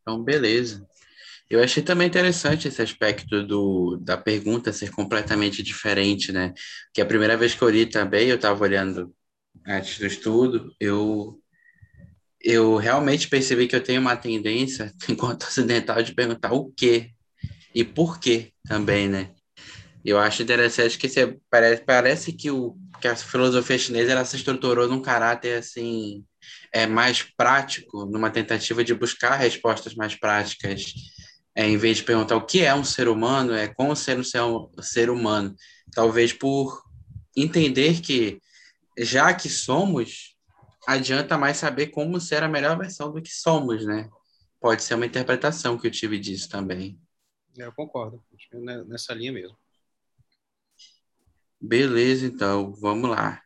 [0.00, 0.88] Então, beleza.
[1.50, 6.52] Eu achei também interessante esse aspecto do, da pergunta ser completamente diferente, né?
[6.92, 9.14] Que a primeira vez que eu li também, eu estava olhando
[9.66, 11.40] antes do estudo, eu
[12.40, 17.10] eu realmente percebi que eu tenho uma tendência, enquanto ocidental, de perguntar o quê
[17.74, 19.30] e por quê também, né?
[20.04, 24.36] Eu acho interessante que você, parece, parece que, o, que a filosofia chinesa ela se
[24.36, 26.24] estruturou num caráter assim
[26.72, 30.92] é mais prático, numa tentativa de buscar respostas mais práticas,
[31.54, 34.24] é, em vez de perguntar o que é um ser humano, é como ser um
[34.24, 35.54] ser, um ser humano.
[35.92, 36.82] Talvez por
[37.36, 38.40] entender que,
[38.96, 40.36] já que somos,
[40.88, 44.08] adianta mais saber como ser a melhor versão do que somos, né?
[44.58, 46.98] Pode ser uma interpretação que eu tive disso também.
[47.58, 48.24] É, eu concordo,
[48.86, 49.56] nessa linha mesmo.
[51.60, 53.42] Beleza, então, vamos lá.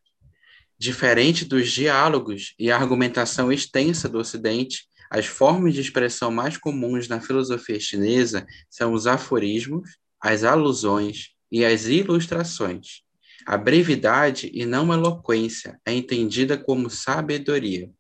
[0.78, 7.08] Diferente dos diálogos e a argumentação extensa do Ocidente, as formas de expressão mais comuns
[7.08, 13.02] na filosofia chinesa são os aforismos, as alusões e as ilustrações.
[13.46, 17.90] A brevidade e não eloquência é entendida como sabedoria.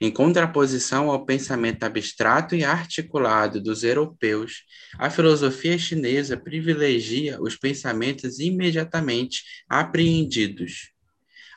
[0.00, 4.64] Em contraposição ao pensamento abstrato e articulado dos europeus,
[4.98, 10.92] a filosofia chinesa privilegia os pensamentos imediatamente apreendidos.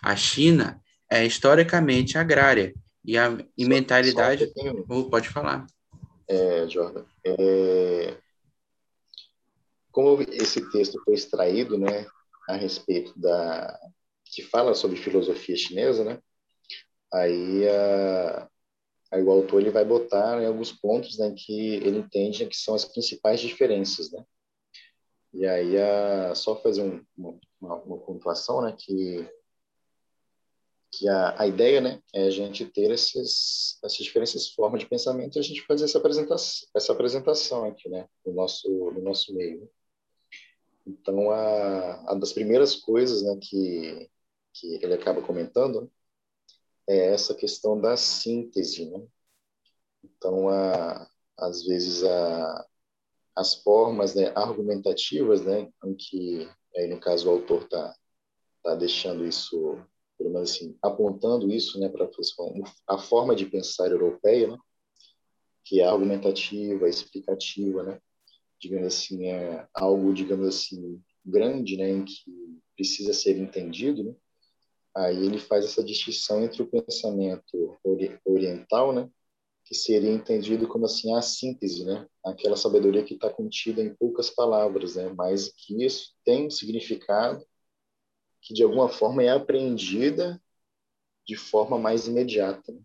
[0.02, 4.52] A China é historicamente agrária e a e só, mentalidade.
[4.56, 5.66] Só um oh, pode falar.
[6.28, 7.06] É, Jordan.
[7.26, 8.18] É...
[9.92, 12.06] Como esse texto foi extraído, né,
[12.50, 13.80] a respeito da
[14.26, 16.22] que fala sobre filosofia chinesa, né?
[17.12, 18.50] Aí, a,
[19.12, 22.76] aí o autor ele vai botar em alguns pontos né, que ele entende que são
[22.76, 24.24] as principais diferenças, né?
[25.34, 29.28] E aí, a, só fazer um, uma, uma, pontuação, né, que,
[30.92, 35.38] que a, a ideia, né, é a gente ter essas, essas diferentes formas de pensamento
[35.38, 39.70] e a gente fazer essa apresentação, essa apresentação aqui, né, no nosso, no nosso meio.
[40.90, 44.10] Então, a, a das primeiras coisas, né, que,
[44.54, 45.92] que ele acaba comentando,
[46.88, 49.06] é essa questão da síntese, né?
[50.04, 52.68] Então, a, às vezes, a,
[53.36, 57.96] as formas né, argumentativas, né, em que, aí, no caso, o autor está
[58.64, 59.78] tá deixando isso,
[60.18, 62.10] pelo menos assim, apontando isso né, para
[62.88, 64.58] a forma de pensar europeia, né,
[65.64, 68.02] que é argumentativa, explicativa, né,
[68.60, 72.24] digamos assim, é algo, digamos assim, grande, né, em que
[72.76, 74.16] precisa ser entendido, né,
[74.96, 77.80] Aí ele faz essa distinção entre o pensamento
[78.26, 79.10] oriental, né,
[79.64, 84.30] que seria entendido como assim a síntese, né, aquela sabedoria que está contida em poucas
[84.30, 87.46] palavras, né, mas que isso tem um significado
[88.42, 90.42] que de alguma forma é apreendida
[91.26, 92.72] de forma mais imediata.
[92.72, 92.82] Né?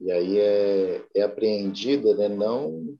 [0.00, 2.98] E aí é, é apreendida, né, não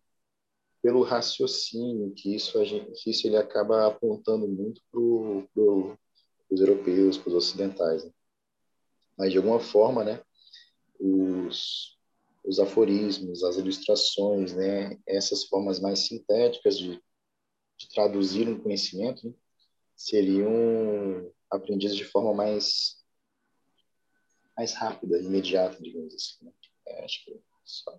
[0.84, 5.96] pelo raciocínio, que isso, a gente, que isso ele acaba apontando muito para o
[6.50, 8.04] os europeus, para os ocidentais.
[8.04, 8.12] Né?
[9.16, 10.22] Mas, de alguma forma, né,
[11.00, 11.98] os,
[12.44, 17.02] os aforismos, as ilustrações, né, essas formas mais sintéticas de,
[17.78, 19.34] de traduzir um conhecimento né,
[19.96, 23.02] seriam aprendidas de forma mais
[24.54, 26.44] mais rápida, imediata, digamos assim.
[26.44, 26.52] Né?
[26.86, 27.98] É, acho que só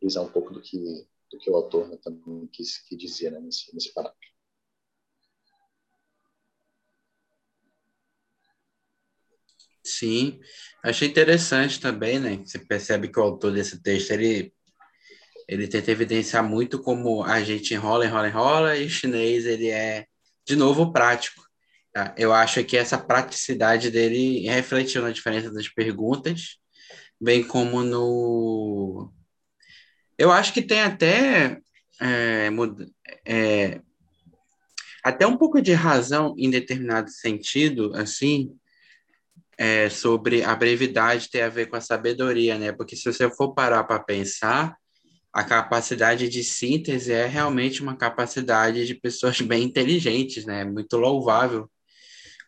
[0.00, 3.40] frisar um pouco do que do que o autor né, também quis, quis dizer né,
[3.40, 4.34] nesse, nesse parágrafo.
[9.86, 10.40] Sim,
[10.82, 12.38] achei interessante também, né?
[12.38, 14.52] Você percebe que o autor desse texto, ele,
[15.46, 20.06] ele tenta evidenciar muito como a gente enrola, enrola, enrola, e o chinês, ele é,
[20.46, 21.42] de novo, prático.
[21.92, 22.14] Tá?
[22.16, 26.56] Eu acho que essa praticidade dele refletiu na diferença das perguntas,
[27.20, 29.12] bem como no...
[30.18, 31.58] Eu acho que tem até...
[32.00, 32.48] É,
[33.24, 33.80] é,
[35.02, 38.56] até um pouco de razão em determinado sentido, assim,
[39.58, 42.72] é, sobre a brevidade ter a ver com a sabedoria, né?
[42.72, 44.76] Porque se você for parar para pensar,
[45.32, 50.64] a capacidade de síntese é realmente uma capacidade de pessoas bem inteligentes, né?
[50.64, 51.68] Muito louvável.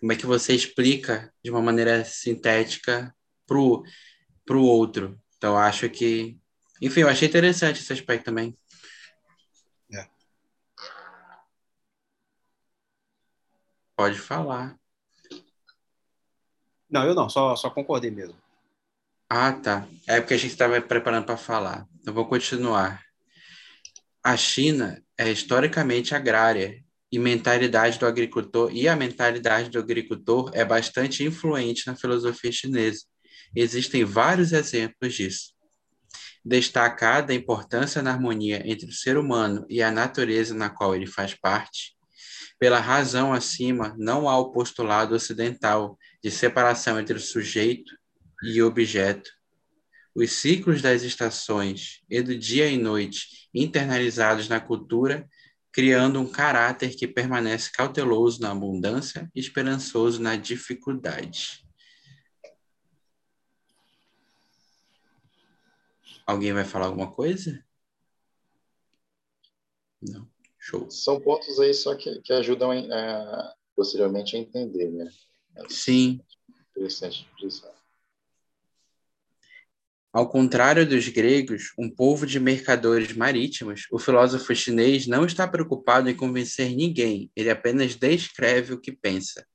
[0.00, 3.14] Como é que você explica de uma maneira sintética
[3.46, 5.18] para o outro?
[5.36, 6.38] Então, acho que.
[6.80, 8.56] Enfim, eu achei interessante esse aspecto também.
[9.92, 10.06] É.
[13.96, 14.78] Pode falar.
[16.88, 18.36] Não, eu não, só, só concordei mesmo.
[19.28, 19.86] Ah, tá.
[20.06, 21.86] É porque a gente estava preparando para falar.
[22.00, 23.02] Então, vou continuar.
[24.22, 30.64] A China é historicamente agrária e mentalidade do agricultor e a mentalidade do agricultor é
[30.64, 33.04] bastante influente na filosofia chinesa.
[33.54, 35.55] Existem vários exemplos disso.
[36.46, 41.06] Destacada a importância da harmonia entre o ser humano e a natureza na qual ele
[41.06, 41.96] faz parte,
[42.56, 47.92] pela razão acima, não há o postulado ocidental de separação entre o sujeito
[48.44, 49.28] e o objeto.
[50.14, 55.28] Os ciclos das estações e do dia e noite internalizados na cultura,
[55.72, 61.65] criando um caráter que permanece cauteloso na abundância e esperançoso na dificuldade.
[66.26, 67.64] Alguém vai falar alguma coisa?
[70.02, 70.28] Não.
[70.58, 70.90] Show.
[70.90, 75.08] São pontos aí só que, que ajudam a, posteriormente a entender, né?
[75.68, 76.20] Sim.
[76.70, 77.28] Interessante.
[80.12, 86.08] Ao contrário dos gregos, um povo de mercadores marítimos, o filósofo chinês não está preocupado
[86.08, 89.46] em convencer ninguém, ele apenas descreve o que pensa.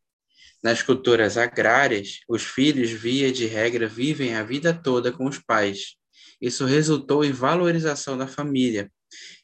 [0.64, 5.98] Nas culturas agrárias, os filhos, via de regra, vivem a vida toda com os pais.
[6.42, 8.92] Isso resultou em valorização da família,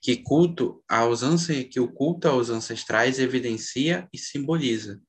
[0.01, 1.21] que, culto aos
[1.69, 4.99] que o culto aos ancestrais evidencia e simboliza.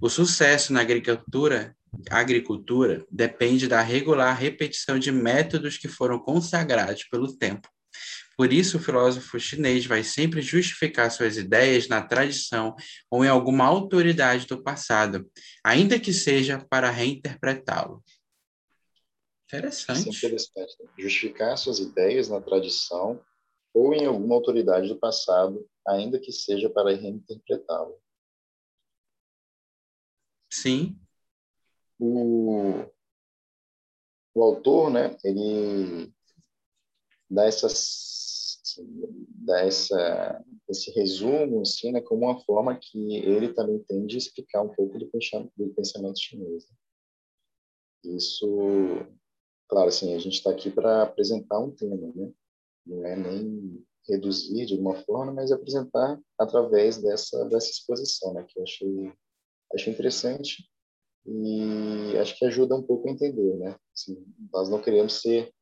[0.00, 1.76] O sucesso na agricultura,
[2.10, 7.68] agricultura depende da regular repetição de métodos que foram consagrados pelo tempo.
[8.36, 12.76] Por isso, o filósofo chinês vai sempre justificar suas ideias na tradição
[13.10, 15.26] ou em alguma autoridade do passado,
[15.64, 18.04] ainda que seja para reinterpretá-lo.
[19.46, 20.10] Interessante.
[20.10, 20.76] Isso é interessante.
[20.82, 20.90] Né?
[20.98, 23.24] Justificar suas ideias na tradição
[23.72, 28.00] ou em alguma autoridade do passado, ainda que seja para reinterpretá-lo.
[30.50, 30.98] Sim.
[31.98, 32.84] O,
[34.34, 36.12] o autor, né, ele
[37.28, 38.74] dá, essas,
[39.44, 44.62] dá essa, esse resumo assim, né, como uma forma que ele também tem de explicar
[44.62, 46.66] um pouco do pensamento, do pensamento chinês.
[48.04, 48.46] Isso,
[49.68, 52.32] claro, assim, a gente está aqui para apresentar um tema, né?
[52.86, 58.58] não é nem reduzir de alguma forma, mas apresentar através dessa dessa exposição, né, que
[58.58, 59.12] eu achei
[59.74, 60.68] achei interessante
[61.26, 63.76] e acho que ajuda um pouco a entender, né?
[63.92, 65.52] Assim, nós não queremos ser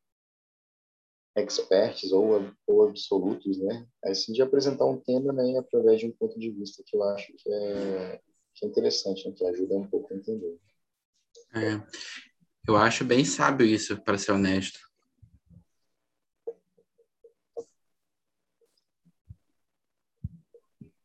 [1.36, 3.86] experts ou, ou absolutos, né?
[4.04, 7.32] Assim de apresentar um tema, né, através de um ponto de vista que eu acho
[7.32, 8.20] que é,
[8.54, 10.58] que é interessante, né, que ajuda um pouco a entender.
[11.54, 11.80] É,
[12.66, 14.78] eu acho bem sábio isso, para ser honesto.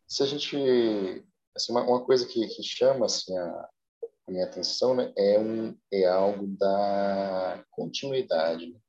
[0.09, 1.23] se a gente
[1.55, 3.69] assim, uma, uma coisa que, que chama assim a,
[4.27, 8.79] a, minha atenção né, é um é algo da continuidade né?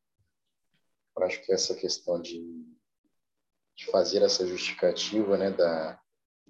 [1.16, 2.42] eu acho que essa questão de,
[3.76, 6.00] de fazer essa justificativa né da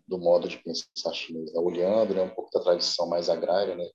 [0.07, 1.61] do modo de pensar chinês né?
[1.61, 3.91] olhando né, um pouco da tradição mais agrária né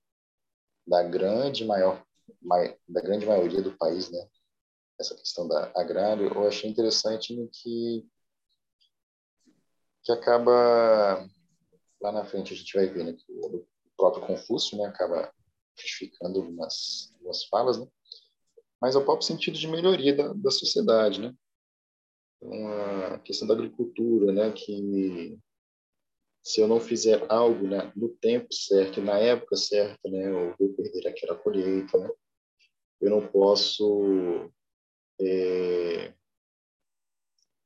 [0.86, 2.06] da grande maior mai,
[2.88, 4.26] da grande maioria do país né
[4.98, 8.06] essa questão da agrária eu achei interessante que
[10.02, 11.28] que acaba
[12.00, 13.66] lá na frente a gente vai ver né, que o
[13.96, 15.32] próprio Confúcio né, acaba
[15.76, 17.86] justificando algumas, algumas falas, né,
[18.80, 21.34] mas é o próprio sentido de melhoria da, da sociedade, né?
[22.36, 22.68] Então,
[23.14, 25.38] a questão da agricultura, né, que
[26.46, 30.72] se eu não fizer algo né, no tempo certo, na época certa, né, eu vou
[30.74, 32.08] perder aquela colheita, né?
[33.00, 34.48] Eu não posso
[35.20, 36.14] é,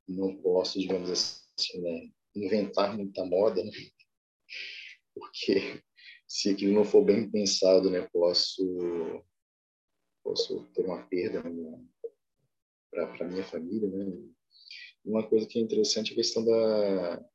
[0.08, 3.70] não posso, digamos assim, né, inventar muita moda, né?
[5.14, 5.82] porque
[6.26, 9.22] se aquilo não for bem pensado, né, posso
[10.24, 11.42] posso ter uma perda
[12.90, 14.10] para minha família, né?
[15.04, 17.29] Uma coisa que é interessante é a questão da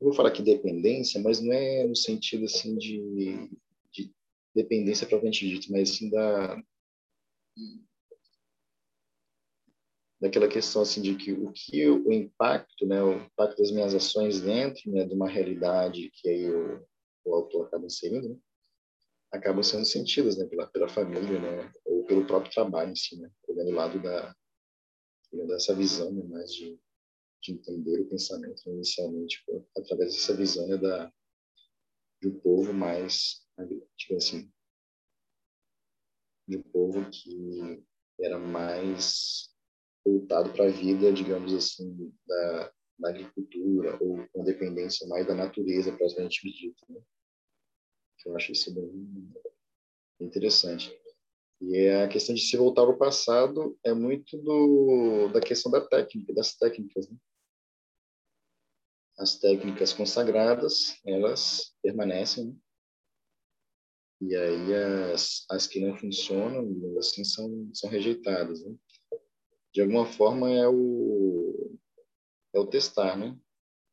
[0.00, 3.50] eu vou falar aqui dependência, mas não é no sentido assim de,
[3.92, 4.12] de
[4.54, 6.62] dependência propriamente dito, mas sim da
[10.20, 14.40] daquela questão assim de que o que o impacto, né, o impacto das minhas ações
[14.40, 16.84] dentro, né, de uma realidade que aí o,
[17.24, 18.36] o autor acaba inserindo, né,
[19.32, 23.30] acabam sendo sentidas, né, pela pela família, né, ou pelo próprio trabalho em si, né,
[23.48, 24.34] olhando o lado da
[25.46, 26.78] dessa visão, né, mais de,
[27.42, 29.42] de entender o pensamento inicialmente
[29.76, 31.12] através dessa visão né, da
[32.20, 33.46] de um povo mais,
[33.96, 34.50] tipo assim,
[36.48, 37.84] de um povo que
[38.20, 39.54] era mais
[40.04, 45.96] voltado para a vida, digamos assim, da, da, agricultura ou com dependência mais da natureza,
[45.96, 46.86] propriamente dita.
[46.88, 47.00] Né?
[48.26, 49.32] Eu acho isso bem
[50.20, 50.90] interessante.
[51.60, 56.32] E a questão de se voltar ao passado é muito do, da questão da técnica,
[56.32, 57.08] das técnicas.
[57.08, 57.16] Né?
[59.18, 62.54] As técnicas consagradas, elas permanecem, né?
[64.20, 64.74] e aí
[65.12, 66.66] as, as que não funcionam,
[66.98, 68.64] assim, são, são rejeitadas.
[68.64, 68.74] Né?
[69.72, 71.78] de alguma forma é o
[72.54, 73.38] é o testar, né?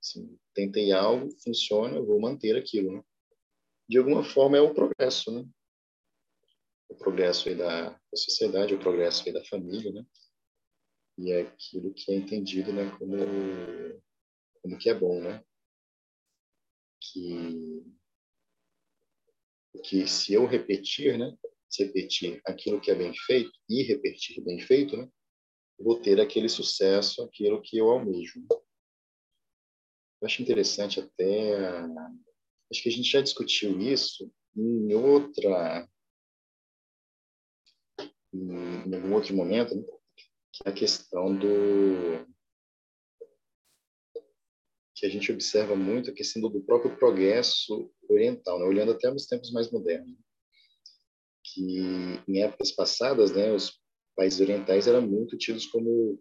[0.02, 3.04] Assim, tentei algo, funciona, eu vou manter aquilo, né?
[3.88, 5.48] De alguma forma é o progresso, né?
[6.90, 10.06] O progresso aí da, da sociedade, o progresso aí da família, né?
[11.18, 13.16] E é aquilo que é entendido, né, como
[14.66, 15.44] como que é bom, né?
[17.00, 17.86] Que
[19.84, 21.38] que se eu repetir, né,
[21.70, 25.08] se repetir aquilo que é bem feito e repetir bem feito, né,
[25.78, 28.44] vou ter aquele sucesso, aquilo que eu almejo.
[28.50, 31.82] Eu acho interessante até,
[32.72, 35.88] acho que a gente já discutiu isso em outra,
[38.34, 39.84] em algum outro momento, né?
[40.54, 42.35] que é a questão do
[45.06, 48.66] a gente observa muito a questão do próprio progresso oriental, né?
[48.66, 50.18] olhando até nos tempos mais modernos,
[51.44, 51.62] que
[52.28, 53.80] em épocas passadas, né, os
[54.16, 56.20] países orientais eram muito tidos como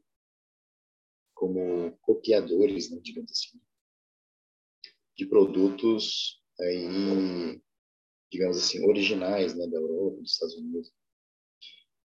[1.34, 3.60] como copiadores, né, digamos assim,
[5.16, 7.60] de produtos aí,
[8.30, 10.92] digamos assim, originais, né, da Europa, dos Estados Unidos.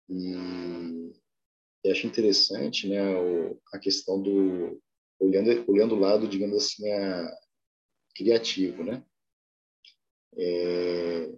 [0.10, 3.00] E, acho interessante, né,
[3.74, 4.82] a questão do
[5.20, 7.38] olhando olhando o lado, digamos assim, a,
[8.16, 9.06] criativo, né?
[10.38, 11.32] É,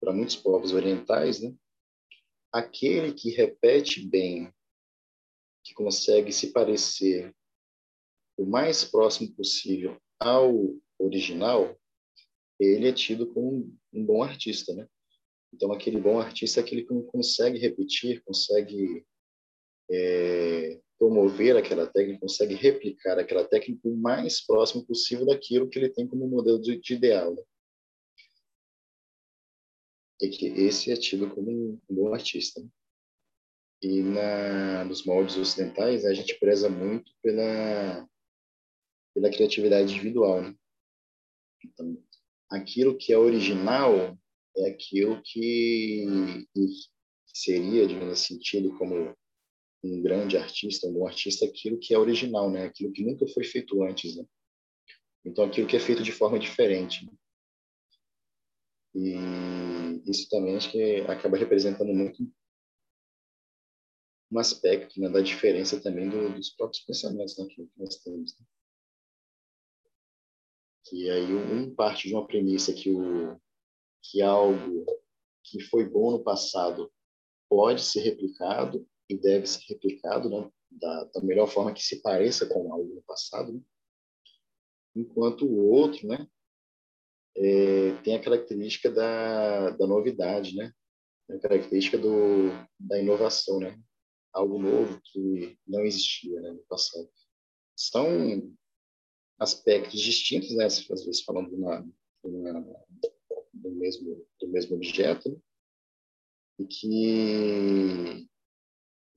[0.00, 1.54] para muitos povos orientais, né?
[2.52, 4.52] Aquele que repete bem,
[5.64, 7.34] que consegue se parecer
[8.38, 10.52] o mais próximo possível ao
[10.98, 11.78] original,
[12.58, 14.88] ele é tido como um bom artista, né?
[15.52, 19.06] Então, aquele bom artista é aquele que consegue repetir, consegue
[19.90, 25.88] é, promover aquela técnica, consegue replicar aquela técnica o mais próximo possível daquilo que ele
[25.88, 27.34] tem como modelo de, de ideal.
[27.34, 27.42] Né?
[30.20, 32.60] E que esse é tido como um, bom artista.
[32.60, 32.68] Né?
[33.80, 38.08] E na, nos moldes ocidentais, a gente preza muito pela,
[39.14, 40.42] pela criatividade individual.
[40.42, 40.54] Né?
[41.64, 42.02] Então,
[42.50, 44.18] aquilo que é original
[44.56, 46.04] é aquilo que
[47.26, 49.16] seria, digamos assim, tido como
[49.82, 52.64] um grande artista, um bom artista, aquilo que é original, né?
[52.64, 54.24] Aquilo que nunca foi feito antes, né?
[55.24, 57.04] Então, aquilo que é feito de forma diferente.
[57.04, 57.12] Né?
[58.94, 62.22] E isso também acho que acaba representando muito
[64.30, 68.38] um aspecto né, da diferença também do, dos próprios pensamentos né, que nós temos.
[68.38, 68.46] Né?
[70.86, 73.38] Que aí um parte de uma premissa que, o,
[74.02, 74.84] que algo
[75.44, 76.92] que foi bom no passado
[77.48, 82.46] pode ser replicado e deve ser replicado né, da, da, melhor forma que se pareça
[82.46, 83.60] com algo no passado, né?
[84.94, 86.26] enquanto o outro né,
[87.36, 90.72] é, tem a característica da, da novidade, né?
[91.30, 92.48] a característica do,
[92.78, 93.78] da inovação, né?
[94.32, 97.08] algo novo que não existia né, no passado.
[97.76, 98.54] São
[99.38, 100.66] aspectos distintos, né?
[100.66, 101.50] às vezes falando
[103.54, 105.40] do, mesmo, do mesmo objeto,
[106.58, 108.28] e que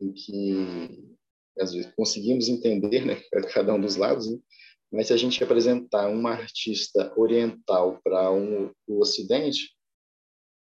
[0.01, 1.13] em que
[1.59, 3.21] às vezes conseguimos entender né,
[3.53, 4.39] cada um dos lados, né?
[4.91, 9.73] mas se a gente apresentar uma artista oriental para um, o Ocidente,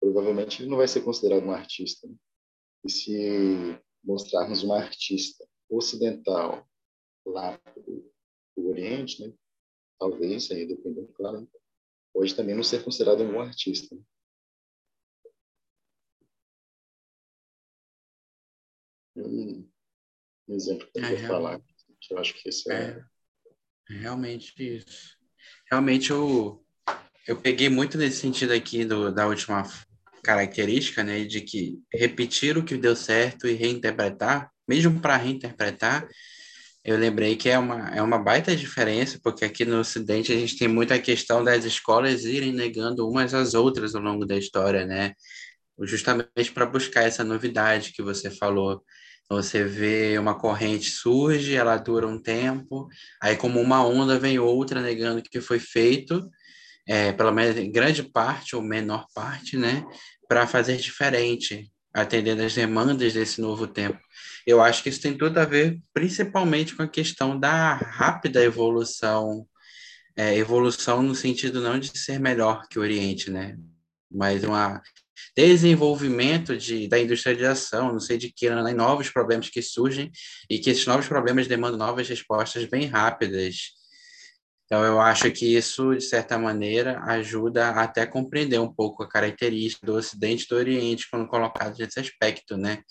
[0.01, 2.09] provavelmente ele não vai ser considerado um artista.
[2.09, 2.15] Né?
[2.85, 6.67] E se mostrarmos uma artista ocidental
[7.27, 7.83] lá para
[8.57, 9.33] o Oriente, né?
[9.99, 11.49] talvez, aí dependendo, claro,
[12.13, 13.95] pode também não ser considerado um artista.
[13.95, 14.03] Né?
[19.27, 19.69] Um,
[20.49, 21.61] exemplo que eu vou falar,
[22.01, 23.01] que eu acho que esse é...
[23.91, 25.17] é realmente isso.
[25.71, 26.65] Realmente eu,
[27.27, 29.63] eu peguei muito nesse sentido aqui do, da última
[30.23, 36.09] característica, né, de que repetir o que deu certo e reinterpretar, mesmo para reinterpretar,
[36.85, 40.57] eu lembrei que é uma, é uma baita diferença, porque aqui no Ocidente a gente
[40.57, 45.13] tem muita questão das escolas irem negando umas às outras ao longo da história, né?
[45.83, 48.83] Justamente para buscar essa novidade que você falou.
[49.31, 52.89] Você vê uma corrente surge, ela dura um tempo,
[53.21, 56.31] aí como uma onda vem outra negando que foi feito,
[56.87, 57.31] é, pela
[57.71, 59.85] grande parte ou menor parte, né,
[60.27, 63.99] para fazer diferente, atendendo às demandas desse novo tempo.
[64.47, 69.47] Eu acho que isso tem tudo a ver, principalmente com a questão da rápida evolução,
[70.17, 73.59] é, evolução no sentido não de ser melhor que o Oriente, né,
[74.11, 74.81] mas uma
[75.37, 80.11] desenvolvimento de, da industrialização, não sei de que, né, novos problemas que surgem
[80.49, 83.79] e que esses novos problemas demandam novas respostas bem rápidas.
[84.65, 89.09] Então, eu acho que isso, de certa maneira, ajuda até a compreender um pouco a
[89.09, 92.83] característica do Ocidente e do Oriente quando colocado nesse aspecto, né?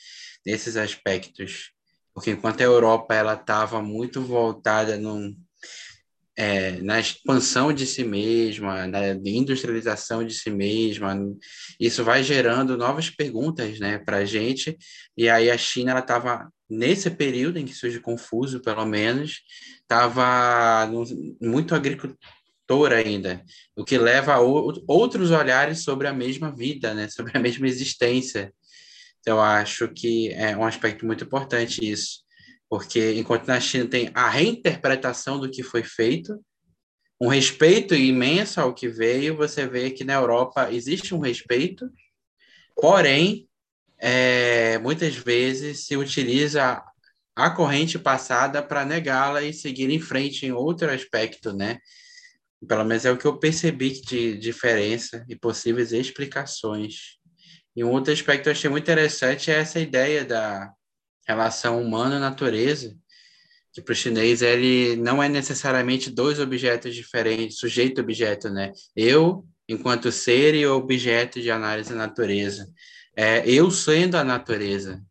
[0.43, 1.71] Nesses aspectos.
[2.15, 5.37] Porque enquanto a Europa ela estava muito voltada num,
[6.37, 11.17] é, na expansão de si mesma, na industrialização de si mesma,
[11.79, 14.77] isso vai gerando novas perguntas, né, para a gente.
[15.17, 19.41] E aí a China estava nesse período em que surge Confuso, pelo menos,
[19.81, 20.87] estava
[21.41, 23.43] muito agricultor ainda,
[23.75, 28.53] o que leva a outros olhares sobre a mesma vida, né, sobre a mesma existência.
[29.21, 32.26] Então, acho que é um aspecto muito importante isso,
[32.69, 36.39] porque enquanto na China tem a reinterpretação do que foi feito,
[37.19, 41.89] um respeito imenso ao que veio, você vê que na Europa existe um respeito,
[42.75, 43.47] porém,
[43.97, 46.83] é, muitas vezes se utiliza
[47.35, 51.79] a corrente passada para negá-la e seguir em frente em outro aspecto, né?
[52.67, 57.17] Pelo menos é o que eu percebi de diferença e possíveis explicações.
[57.75, 60.71] E um outro aspecto que eu achei muito interessante é essa ideia da
[61.27, 62.95] relação humana-natureza,
[63.73, 68.71] que para o chinês ele não é necessariamente dois objetos diferentes, sujeito-objeto, né?
[68.95, 72.67] Eu, enquanto ser e objeto de análise da natureza.
[73.15, 75.03] É, eu sendo a natureza.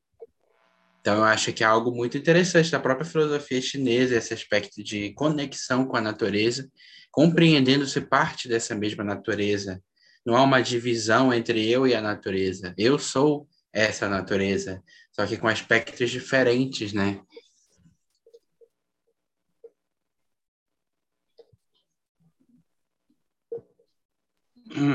[1.01, 5.13] Então, eu acho que é algo muito interessante da própria filosofia chinesa, esse aspecto de
[5.13, 6.69] conexão com a natureza,
[7.13, 9.81] compreendendo-se parte dessa mesma natureza.
[10.25, 12.75] Não há uma divisão entre eu e a natureza.
[12.77, 14.83] Eu sou essa natureza,
[15.17, 17.25] só que com aspectos diferentes, né?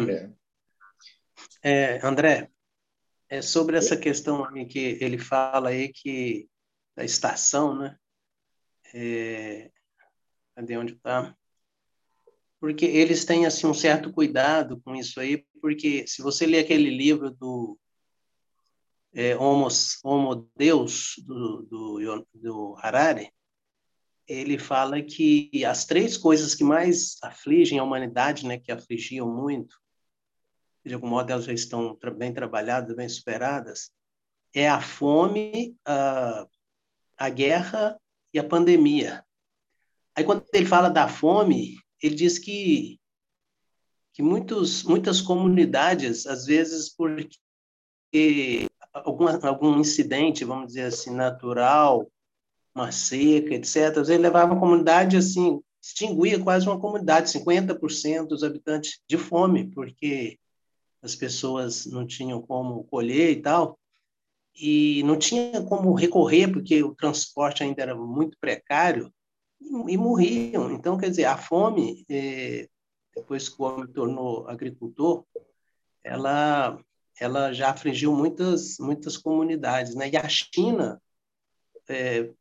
[0.08, 0.32] É.
[1.64, 2.52] É, André,
[3.28, 6.48] é sobre essa questão em que ele fala aí que
[6.96, 7.98] da estação, né?
[8.94, 9.72] É,
[10.56, 11.36] cadê onde está?
[12.60, 16.92] Porque eles têm assim um certo cuidado com isso aí, porque se você ler aquele
[16.92, 17.80] livro do
[19.14, 19.68] é, Homo,
[20.04, 23.32] Homo Deus do, do, do Harari,
[24.28, 29.76] ele fala que as três coisas que mais afligem a humanidade, né, que afligiam muito,
[30.86, 33.92] de algum modo elas já estão bem trabalhadas, bem superadas,
[34.54, 36.48] é a fome, a,
[37.18, 38.00] a guerra
[38.34, 39.24] e a pandemia.
[40.16, 43.00] Aí quando ele fala da fome, ele diz que
[44.14, 52.10] que muitos, muitas comunidades, às vezes porque algum, algum incidente, vamos dizer assim, natural,
[52.74, 53.98] uma seca, etc.
[54.08, 60.38] Ele levava a comunidade assim, extinguia quase uma comunidade, 50% dos habitantes de fome, porque
[61.02, 63.80] as pessoas não tinham como colher e tal,
[64.56, 69.12] e não tinha como recorrer, porque o transporte ainda era muito precário,
[69.60, 70.72] e, e morriam.
[70.72, 72.68] Então, quer dizer, a fome, é,
[73.16, 75.26] depois que o homem tornou agricultor,
[76.04, 76.80] ela,
[77.22, 79.94] ela já afligiu muitas, muitas comunidades.
[79.94, 80.10] Né?
[80.10, 81.00] E a China,
[81.88, 82.32] é,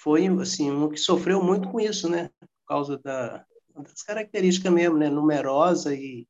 [0.00, 2.28] foi assim um que sofreu muito com isso, né?
[2.40, 3.44] Por causa da,
[3.76, 5.08] das características mesmo, né?
[5.08, 6.26] Numerosa e,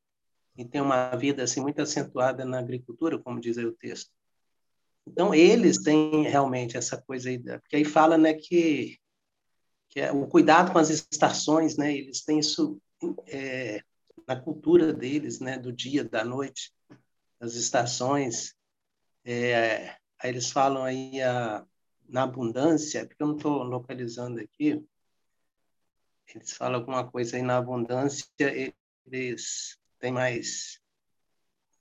[0.58, 4.10] e tem uma vida assim muito acentuada na agricultura, como diz aí o texto.
[5.06, 8.98] Então eles têm realmente essa coisa aí, porque aí fala, né, que
[9.88, 11.92] que é o cuidado com as estações, né?
[11.96, 12.80] Eles têm isso
[13.26, 13.80] é,
[14.26, 15.58] na cultura deles, né?
[15.58, 16.72] Do dia, da noite,
[17.40, 18.54] das estações.
[19.24, 21.66] É, aí eles falam aí a
[22.10, 24.84] na abundância, porque eu não estou localizando aqui,
[26.34, 28.26] eles falam alguma coisa aí na abundância,
[29.06, 30.80] eles têm mais.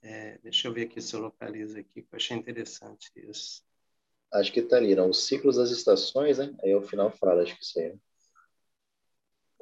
[0.02, 3.62] É, deixa eu ver aqui se eu localizo aqui, que eu achei interessante isso.
[4.32, 5.10] Acho que está ali, não?
[5.10, 6.54] Os ciclos das estações, né?
[6.62, 7.94] Aí ao final fala, acho que isso aí.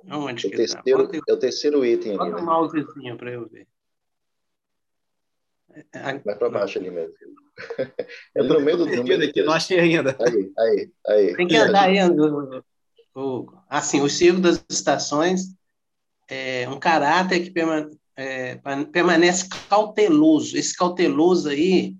[0.05, 0.57] Onde é o, tá?
[0.57, 1.19] terceiro, tá?
[1.27, 2.19] é o terceiro item ali.
[2.19, 2.43] Bota né?
[2.43, 3.67] um mousezinho para eu ver.
[6.25, 7.15] Vai para baixo ali mesmo.
[8.35, 9.25] É no meio do número.
[9.25, 10.17] Aqui, não achei ainda.
[10.21, 11.37] Aí, aí, aí.
[11.37, 12.65] Tem que andar ainda.
[13.69, 15.55] Assim, o ciclo das estações
[16.29, 17.53] é um caráter que
[18.17, 18.61] é,
[18.93, 20.57] permanece cauteloso.
[20.57, 21.97] Esse cauteloso aí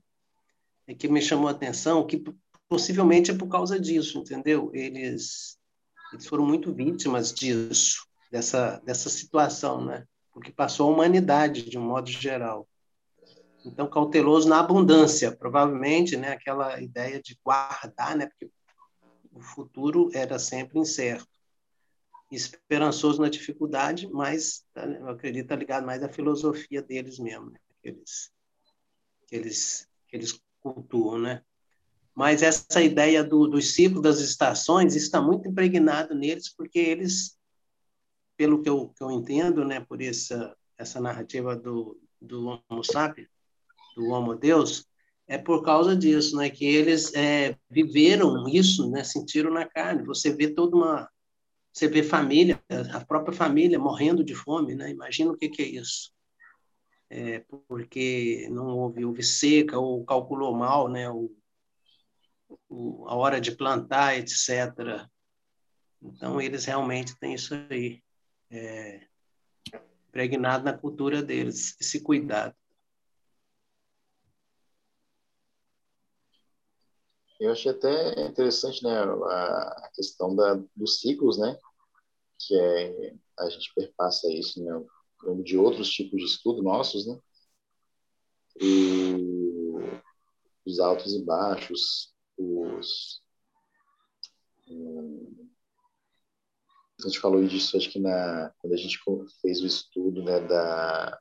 [0.87, 2.23] é que me chamou a atenção, que
[2.69, 4.71] possivelmente é por causa disso, entendeu?
[4.75, 5.59] Eles,
[6.13, 10.05] eles foram muito vítimas disso, dessa, dessa situação, né?
[10.33, 12.69] Porque passou a humanidade, de um modo geral.
[13.69, 18.51] Então, cauteloso na abundância, provavelmente, né, aquela ideia de guardar, né, porque
[19.33, 21.29] o futuro era sempre incerto.
[22.31, 27.89] Esperançoso na dificuldade, mas eu acredito está ligado mais à filosofia deles mesmo, né, que
[27.91, 28.31] eles,
[29.27, 31.43] que eles, que eles cultuam, né?
[32.15, 37.39] Mas essa ideia do, do ciclo das estações está muito impregnado neles, porque eles
[38.37, 43.29] pelo que eu, que eu entendo, né, por essa, essa narrativa do, do Homo sapiens,
[43.99, 44.87] do Homo Deus,
[45.27, 50.05] é por causa disso, né, que eles é, viveram isso, né, sentiram na carne.
[50.05, 51.09] Você vê toda uma,
[51.73, 54.91] você vê família, a própria família morrendo de fome, né?
[54.91, 56.13] Imagina o que, que é isso.
[57.11, 61.09] É, porque não houve, houve seca ou calculou mal, né?
[61.09, 61.31] O,
[62.69, 65.07] o, a hora de plantar, etc.
[66.03, 68.03] Então eles realmente têm isso aí
[68.51, 69.07] é,
[70.09, 72.57] impregnado na cultura deles, esse cuidado.
[77.39, 81.57] Eu achei até interessante né, a questão da, dos ciclos, né?
[82.39, 84.85] Que é, a gente perpassa isso né,
[85.45, 87.19] de outros tipos de estudo nossos, né?
[88.61, 89.15] E
[90.67, 93.23] os altos e baixos, os...
[97.01, 98.99] A gente falou disso, acho que na, quando a gente
[99.41, 101.19] fez o estudo né, da,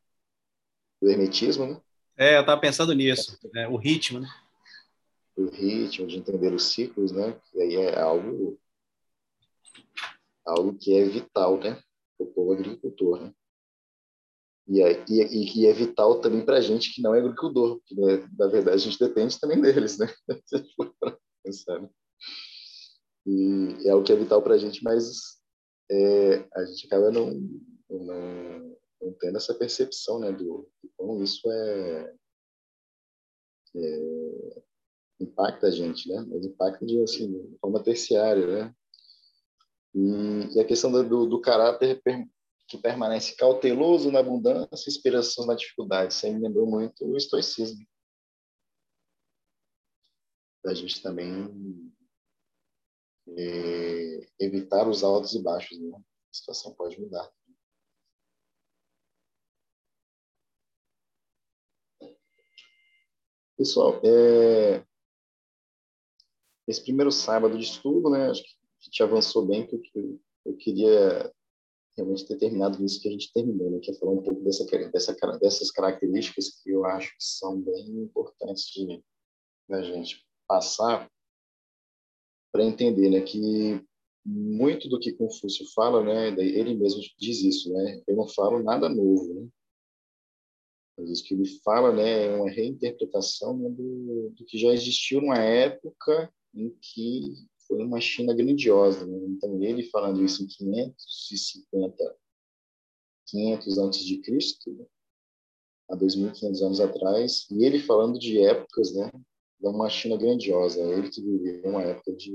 [0.99, 1.81] do hermetismo, né?
[2.17, 4.27] É, eu estava pensando nisso, né, o ritmo, né?
[5.37, 7.39] O ritmo, de entender os ciclos, né?
[7.53, 8.59] E aí é algo
[10.45, 11.81] algo que é vital, né?
[12.17, 13.33] Para o povo agricultor, né?
[14.67, 17.77] E, é, e, e que é vital também para a gente que não é agricultor,
[17.77, 20.07] porque né, na verdade a gente depende também deles, né?
[21.43, 21.89] pensar, né?
[23.25, 25.37] E é algo que é vital para a gente, mas
[25.89, 27.31] é, a gente acaba não,
[27.89, 30.31] não, não tendo essa percepção, né?
[30.31, 32.15] Do, do como isso é,
[33.75, 34.61] é
[35.19, 36.23] impacta a gente, né?
[36.27, 38.75] Mas impacta de, assim, forma terciária, né?
[39.93, 42.01] E, e a questão do, do, caráter
[42.67, 46.13] que permanece cauteloso na abundância, inspiração na dificuldade.
[46.13, 47.85] Isso aí me lembrou muito o estoicismo.
[50.63, 51.93] Da gente também
[53.29, 55.97] é, evitar os altos e baixos, né?
[55.97, 57.31] A situação pode mudar.
[63.57, 64.85] Pessoal, é,
[66.67, 71.33] esse primeiro sábado de estudo, né, acho que a gente avançou bem, porque eu queria
[71.95, 74.65] realmente ter terminado nisso que a gente terminou, né, que é falar um pouco dessa,
[74.91, 79.01] dessa, dessas características que eu acho que são bem importantes de
[79.71, 81.09] a gente passar
[82.51, 83.81] para entender, né, que
[84.25, 88.89] muito do que Confúcio fala, né, ele mesmo diz isso, né, eu não falo nada
[88.89, 89.47] novo, né,
[90.97, 95.21] mas isso que ele fala, né, é uma reinterpretação né, do, do que já existiu
[95.21, 97.33] numa época em que
[97.67, 99.05] foi uma China grandiosa.
[99.05, 99.17] Né?
[99.27, 102.17] Então, ele falando isso em 550,
[103.27, 104.85] 500 antes de Cristo, né?
[105.89, 109.09] há 2.500 anos atrás, e ele falando de épocas, né,
[109.59, 110.81] de uma China grandiosa.
[110.81, 112.31] Ele que viveu uma época de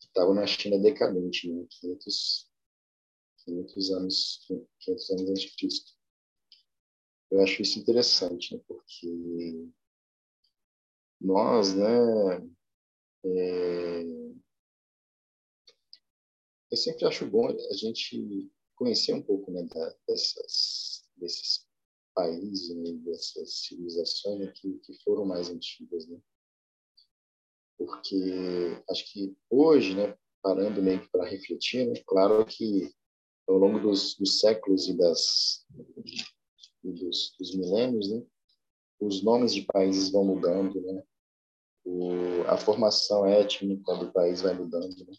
[0.00, 2.50] que estava na China decadente, né, 500,
[3.44, 4.46] 500 anos,
[4.80, 5.92] 500 anos antes de Cristo.
[7.30, 9.68] Eu acho isso interessante, né, porque
[11.20, 12.48] nós, né,
[13.24, 14.04] é...
[16.70, 21.66] Eu sempre acho bom a gente conhecer um pouco né, da, dessas, desses
[22.14, 26.06] países, né, dessas civilizações né, que, que foram mais antigas.
[26.08, 26.18] Né?
[27.78, 32.92] Porque acho que hoje, né, parando meio para refletir, né, claro que
[33.46, 35.66] ao longo dos, dos séculos e das,
[36.82, 38.26] dos, dos milênios, né,
[39.00, 41.02] os nomes de países vão mudando, né?
[41.84, 45.14] O, a formação étnica do país vai mudando, né?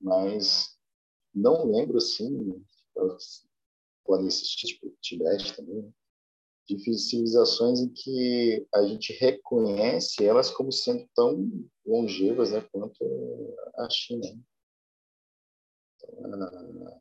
[0.00, 0.76] mas
[1.34, 2.64] não lembro assim,
[4.04, 5.92] podem existir tipo Tibete também, né?
[6.76, 11.50] de civilizações em que a gente reconhece elas como sendo tão
[11.84, 14.20] longevas né, quanto a China.
[14.22, 14.40] Né?
[15.96, 17.00] Então,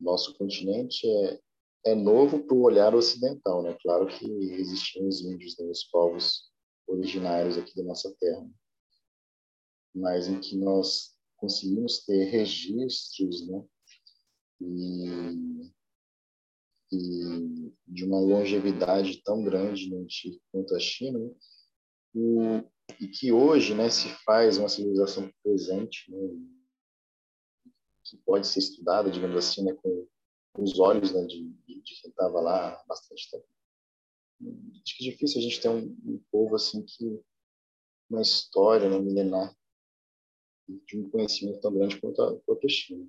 [0.00, 1.40] nosso continente é,
[1.86, 3.76] é novo para o olhar ocidental, né?
[3.82, 4.24] Claro que
[4.54, 6.50] existiam os índios, né, os povos
[6.88, 8.48] originários aqui da nossa terra,
[9.94, 13.64] mas em que nós conseguimos ter registros, né?
[14.60, 15.72] E,
[16.90, 21.18] e de uma longevidade tão grande no antigo quanto a China,
[22.14, 26.18] e, e que hoje, né, se faz uma civilização presente, né?
[28.04, 30.08] que pode ser estudada, digamos assim, né, com,
[30.54, 33.46] com os olhos né, de, de, de quem estava lá há bastante tempo
[34.40, 37.20] acho que é difícil a gente ter um, um povo assim que
[38.08, 39.54] uma história né, milenar
[40.86, 43.06] de um conhecimento tão grande quanto a própria China.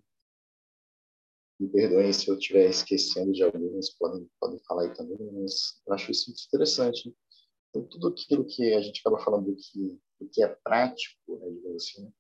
[1.59, 5.93] Me perdoem se eu estiver esquecendo de alguns, podem, podem falar aí também, mas eu
[5.93, 7.13] acho isso muito interessante.
[7.69, 11.49] Então, tudo aquilo que a gente acaba falando do que, do que é prático, né,
[11.51, 12.11] digamos assim,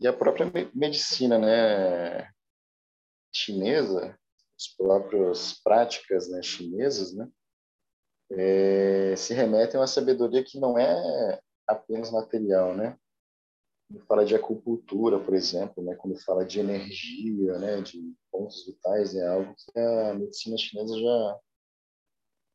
[0.00, 2.30] e a própria medicina, né,
[3.32, 4.18] chinesa,
[4.58, 7.30] as próprias práticas né, chinesas, né,
[8.30, 12.98] é, se remetem a uma sabedoria que não é apenas material, né?
[13.88, 19.14] Quando fala de acupuntura, por exemplo, né, quando fala de energia, né, de pontos vitais,
[19.14, 21.40] é algo que a medicina chinesa já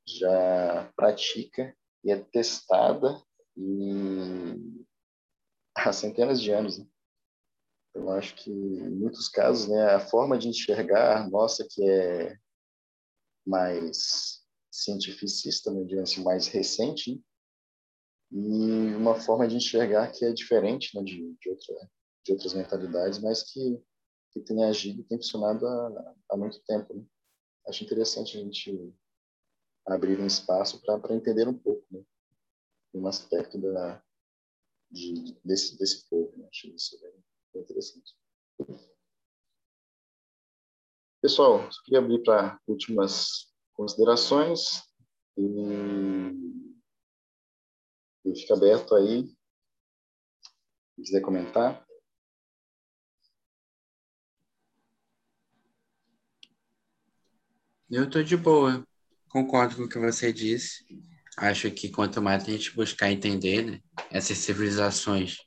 [0.05, 3.21] já pratica e é testada
[3.55, 4.81] e
[5.75, 6.79] há centenas de anos.
[6.79, 6.85] Né?
[7.93, 12.37] Eu acho que, em muitos casos, né, a forma de enxergar nossa que é
[13.45, 14.40] mais
[14.71, 17.21] cientificista, né, digamos mais recente, né?
[18.31, 21.89] e uma forma de enxergar que é diferente né, de, de, outra,
[22.25, 23.83] de outras mentalidades, mas que,
[24.31, 26.93] que tem agido, tem funcionado há, há muito tempo.
[26.93, 27.05] Né?
[27.67, 28.95] Acho interessante a gente
[29.85, 32.01] abrir um espaço para entender um pouco né,
[32.93, 34.01] um aspecto da,
[34.89, 36.31] de, desse, desse povo.
[36.37, 36.47] Né?
[36.49, 38.15] Acho isso bem interessante.
[41.21, 43.50] Pessoal, queria abrir para últimas
[43.81, 44.83] considerações
[45.35, 45.41] e,
[48.25, 49.27] e fica aberto aí.
[50.95, 51.83] Se quiser comentar.
[57.89, 58.85] Eu estou de boa.
[59.29, 60.85] Concordo com o que você disse.
[61.35, 65.37] Acho que quanto mais a gente buscar entender né, essas civilizações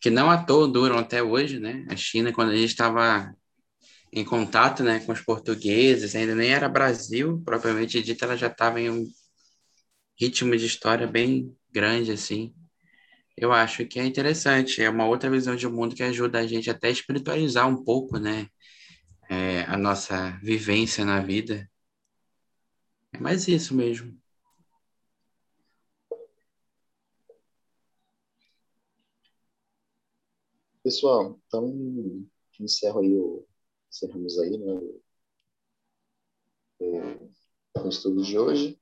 [0.00, 1.84] que não à toa duram até hoje, né?
[1.90, 3.34] A China, quando a gente estava
[4.12, 8.80] em contato né, com os portugueses, ainda nem era Brasil, propriamente dito, ela já estava
[8.80, 9.06] em um
[10.20, 12.54] ritmo de história bem grande, assim.
[13.36, 16.70] Eu acho que é interessante, é uma outra visão de mundo que ajuda a gente
[16.70, 18.48] até a espiritualizar um pouco, né?
[19.30, 21.68] É, a nossa vivência na vida.
[23.12, 24.18] É mais isso mesmo.
[30.82, 32.26] Pessoal, então
[32.58, 33.47] encerro aí o
[34.02, 34.80] encerramos aí né,
[36.78, 37.30] o,
[37.82, 38.78] o estudo de hoje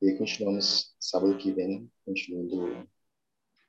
[0.00, 2.86] e continuamos sábado que vem continuando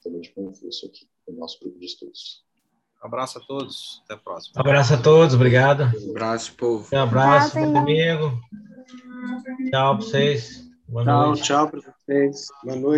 [0.04, 2.46] também de Confúcio aqui no nosso grupo de estudos.
[3.02, 4.54] abraço a todos, até a próxima.
[4.58, 5.84] Um abraço a todos, obrigado.
[6.06, 6.88] Um abraço, povo.
[6.94, 8.40] Um abraço, bom domingo.
[9.72, 10.66] Tchau para vocês.
[10.88, 11.44] Boa tchau, noite.
[11.44, 12.46] tchau para vocês.
[12.64, 12.94] Boa noite.